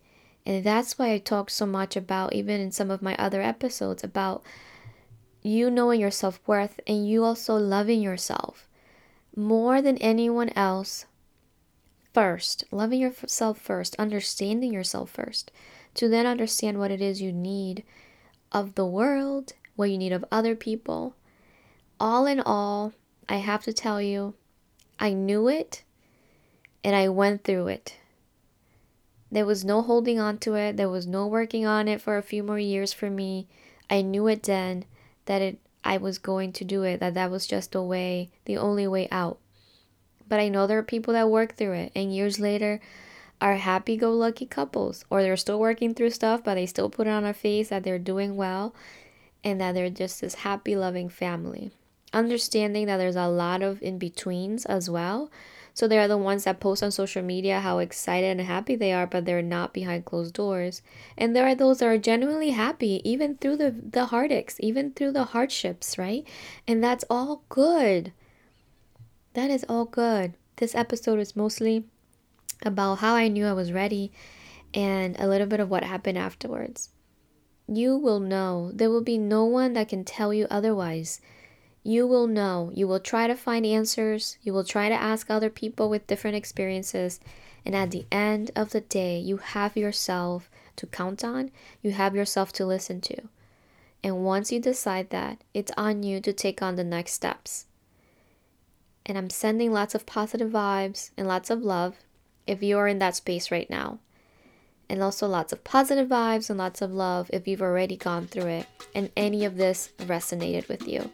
And 0.46 0.64
that's 0.64 0.98
why 0.98 1.12
I 1.12 1.20
talk 1.20 1.50
so 1.50 1.66
much 1.66 1.96
about, 1.96 2.34
even 2.34 2.60
in 2.60 2.72
some 2.72 2.90
of 2.90 3.02
my 3.02 3.16
other 3.18 3.42
episodes, 3.42 4.04
about 4.04 4.44
you 5.42 5.72
knowing 5.72 6.00
your 6.00 6.12
self 6.12 6.40
worth 6.46 6.80
and 6.86 7.08
you 7.08 7.24
also 7.24 7.56
loving 7.56 8.02
yourself 8.02 8.68
more 9.36 9.82
than 9.82 9.98
anyone 9.98 10.50
else 10.56 11.06
first, 12.14 12.64
loving 12.72 13.00
yourself 13.00 13.60
first, 13.60 13.96
understanding 13.98 14.74
yourself 14.74 15.10
first, 15.10 15.52
to 15.94 16.08
then 16.08 16.26
understand 16.26 16.78
what 16.78 16.92
it 16.92 17.02
is 17.02 17.22
you 17.22 17.32
need 17.32 17.84
of 18.52 18.76
the 18.76 18.86
world, 18.86 19.54
what 19.76 19.90
you 19.90 19.98
need 19.98 20.12
of 20.12 20.26
other 20.32 20.56
people. 20.56 21.16
All 22.00 22.26
in 22.26 22.40
all, 22.40 22.94
I 23.30 23.38
have 23.38 23.64
to 23.64 23.74
tell 23.74 24.02
you, 24.02 24.34
I 25.00 25.14
knew 25.14 25.48
it 25.48 25.84
and 26.84 26.96
I 26.96 27.10
went 27.10 27.44
through 27.44 27.68
it. 27.68 27.98
There 29.32 29.46
was 29.46 29.64
no 29.64 29.82
holding 29.82 30.20
on 30.20 30.40
to 30.40 30.56
it, 30.56 30.76
there 30.76 30.90
was 30.90 31.08
no 31.08 31.26
working 31.26 31.66
on 31.66 31.88
it 31.88 32.02
for 32.02 32.18
a 32.18 32.24
few 32.24 32.44
more 32.44 32.60
years 32.60 32.92
for 32.92 33.10
me. 33.10 33.48
I 33.90 34.02
knew 34.02 34.28
it 34.28 34.44
then 34.44 34.86
that 35.32 35.42
it 35.42 35.60
I 35.82 35.96
was 35.96 36.18
going 36.18 36.52
to 36.54 36.66
do 36.66 36.84
it, 36.84 37.00
that 37.00 37.14
that 37.14 37.32
was 37.32 37.48
just 37.48 37.72
the 37.72 37.82
way, 37.82 38.32
the 38.44 38.58
only 38.58 38.86
way 38.86 39.08
out. 39.12 39.40
But 40.28 40.42
I 40.42 40.50
know 40.50 40.68
there 40.68 40.80
are 40.80 40.84
people 40.84 41.14
that 41.14 41.30
work 41.30 41.56
through 41.56 41.72
it 41.72 41.94
and 41.96 42.14
years 42.14 42.38
later 42.38 42.82
are 43.40 43.56
happy 43.56 43.96
go 43.96 44.12
lucky 44.12 44.46
couples 44.46 45.06
or 45.10 45.22
they're 45.22 45.38
still 45.38 45.58
working 45.58 45.94
through 45.94 46.10
stuff, 46.10 46.44
but 46.44 46.56
they 46.56 46.66
still 46.66 46.90
put 46.90 47.08
it 47.08 47.12
on 47.12 47.24
a 47.24 47.34
face 47.34 47.70
that 47.70 47.84
they're 47.84 47.98
doing 47.98 48.36
well 48.36 48.76
and 49.42 49.62
that 49.62 49.72
they're 49.72 49.90
just 49.90 50.20
this 50.20 50.36
happy, 50.36 50.76
loving 50.76 51.08
family. 51.08 51.72
Understanding 52.12 52.88
that 52.88 52.98
there's 52.98 53.16
a 53.16 53.30
lot 53.30 53.62
of 53.62 53.82
in 53.82 53.98
betweens 53.98 54.66
as 54.66 54.90
well. 54.90 55.32
So 55.74 55.88
they 55.88 55.98
are 55.98 56.08
the 56.08 56.18
ones 56.18 56.44
that 56.44 56.60
post 56.60 56.84
on 56.84 56.92
social 56.92 57.24
media 57.24 57.62
how 57.62 57.80
excited 57.80 58.38
and 58.38 58.42
happy 58.42 58.76
they 58.76 58.92
are, 58.92 59.08
but 59.08 59.26
they're 59.26 59.42
not 59.42 59.74
behind 59.74 60.06
closed 60.06 60.34
doors. 60.34 60.82
And 61.18 61.36
there 61.36 61.48
are 61.48 61.56
those 61.56 61.80
that 61.80 61.88
are 61.88 61.98
genuinely 61.98 62.52
happy 62.52 63.02
even 63.04 63.38
through 63.38 63.58
the, 63.58 63.72
the 63.72 64.06
heartaches, 64.06 64.60
even 64.60 64.92
through 64.92 65.14
the 65.14 65.26
hardships, 65.26 65.98
right? 65.98 66.28
And 66.68 66.84
that's 66.84 67.06
all 67.10 67.44
good. 67.50 68.12
That 69.34 69.50
is 69.50 69.66
all 69.70 69.86
good. 69.86 70.34
This 70.58 70.76
episode 70.76 71.20
is 71.20 71.36
mostly 71.36 71.86
about 72.64 73.00
how 73.00 73.16
I 73.16 73.30
knew 73.30 73.46
I 73.46 73.54
was 73.54 73.72
ready 73.72 74.12
and 74.74 75.18
a 75.20 75.28
little 75.28 75.48
bit 75.48 75.60
of 75.60 75.70
what 75.70 75.84
happened 75.84 76.18
afterwards. 76.18 76.90
You 77.68 77.98
will 77.98 78.20
know. 78.20 78.72
There 78.74 78.90
will 78.90 79.02
be 79.02 79.18
no 79.18 79.46
one 79.46 79.74
that 79.74 79.90
can 79.90 80.04
tell 80.04 80.34
you 80.34 80.48
otherwise. 80.50 81.22
You 81.84 82.06
will 82.08 82.28
know. 82.28 82.72
You 82.74 82.88
will 82.88 83.00
try 83.00 83.28
to 83.28 83.36
find 83.36 83.66
answers. 83.66 84.38
You 84.42 84.54
will 84.54 84.64
try 84.64 84.90
to 84.90 84.96
ask 84.96 85.30
other 85.30 85.50
people 85.50 85.90
with 85.90 86.08
different 86.08 86.38
experiences. 86.38 87.20
And 87.66 87.76
at 87.76 87.92
the 87.92 88.06
end 88.12 88.52
of 88.56 88.72
the 88.72 88.82
day, 88.82 89.18
you 89.20 89.38
have 89.38 89.78
yourself 89.78 90.50
to 90.78 90.88
count 90.88 91.24
on, 91.24 91.52
you 91.82 91.92
have 91.92 92.16
yourself 92.16 92.54
to 92.54 92.66
listen 92.66 93.02
to. 93.02 93.24
And 94.04 94.24
once 94.26 94.52
you 94.52 94.60
decide 94.60 95.10
that, 95.12 95.44
it's 95.54 95.72
on 95.78 96.02
you 96.02 96.20
to 96.22 96.34
take 96.34 96.62
on 96.62 96.76
the 96.76 96.84
next 96.84 97.14
steps 97.14 97.68
and 99.06 99.18
I'm 99.18 99.30
sending 99.30 99.72
lots 99.72 99.96
of 99.96 100.06
positive 100.06 100.52
vibes 100.52 101.12
and 101.18 101.28
lots 101.28 101.50
of 101.50 101.64
love. 101.64 101.98
if 102.48 102.64
you're 102.64 102.88
in 102.88 102.98
that 103.00 103.16
space 103.16 103.52
right 103.52 103.70
now. 103.70 104.00
And 104.90 105.02
also 105.02 105.28
lots 105.28 105.54
of 105.54 105.64
positive 105.64 106.10
vibes 106.10 106.50
and 106.50 106.58
lots 106.58 106.82
of 106.82 106.92
love 106.92 107.30
if 107.32 107.48
you've 107.48 107.62
already 107.62 107.96
gone 107.96 108.26
through 108.26 108.48
it 108.48 108.68
and 108.96 109.12
any 109.16 109.46
of 109.46 109.58
this 109.58 109.90
resonated 110.00 110.68
with 110.68 110.88
you. 110.88 111.12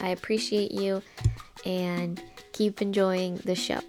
I 0.00 0.08
appreciate 0.10 0.72
you 0.72 1.02
and 1.64 2.22
keep 2.52 2.80
enjoying 2.80 3.36
the 3.44 3.54
show. 3.54 3.80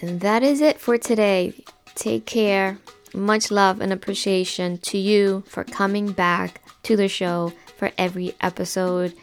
And 0.00 0.20
that 0.20 0.42
is 0.42 0.60
it 0.60 0.80
for 0.80 0.98
today. 0.98 1.54
Take 1.94 2.26
care. 2.26 2.78
Much 3.14 3.50
love 3.50 3.80
and 3.80 3.92
appreciation 3.92 4.78
to 4.78 4.98
you 4.98 5.42
for 5.46 5.64
coming 5.64 6.12
back 6.12 6.62
to 6.84 6.96
the 6.96 7.08
show 7.08 7.52
for 7.76 7.90
every 7.98 8.34
episode. 8.40 9.14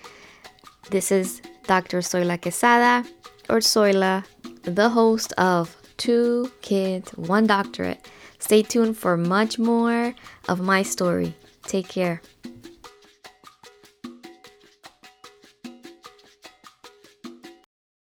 This 0.89 1.11
is 1.11 1.41
Dr. 1.63 1.99
Soyla 1.99 2.41
Quesada, 2.41 3.07
or 3.49 3.57
Soyla, 3.57 4.25
the 4.63 4.89
host 4.89 5.33
of 5.33 5.75
Two 5.97 6.51
Kids, 6.61 7.11
One 7.11 7.47
Doctorate. 7.47 8.05
Stay 8.39 8.61
tuned 8.61 8.97
for 8.97 9.17
much 9.17 9.57
more 9.57 10.13
of 10.47 10.59
my 10.59 10.83
story. 10.83 11.33
Take 11.63 11.87
care. 11.87 12.21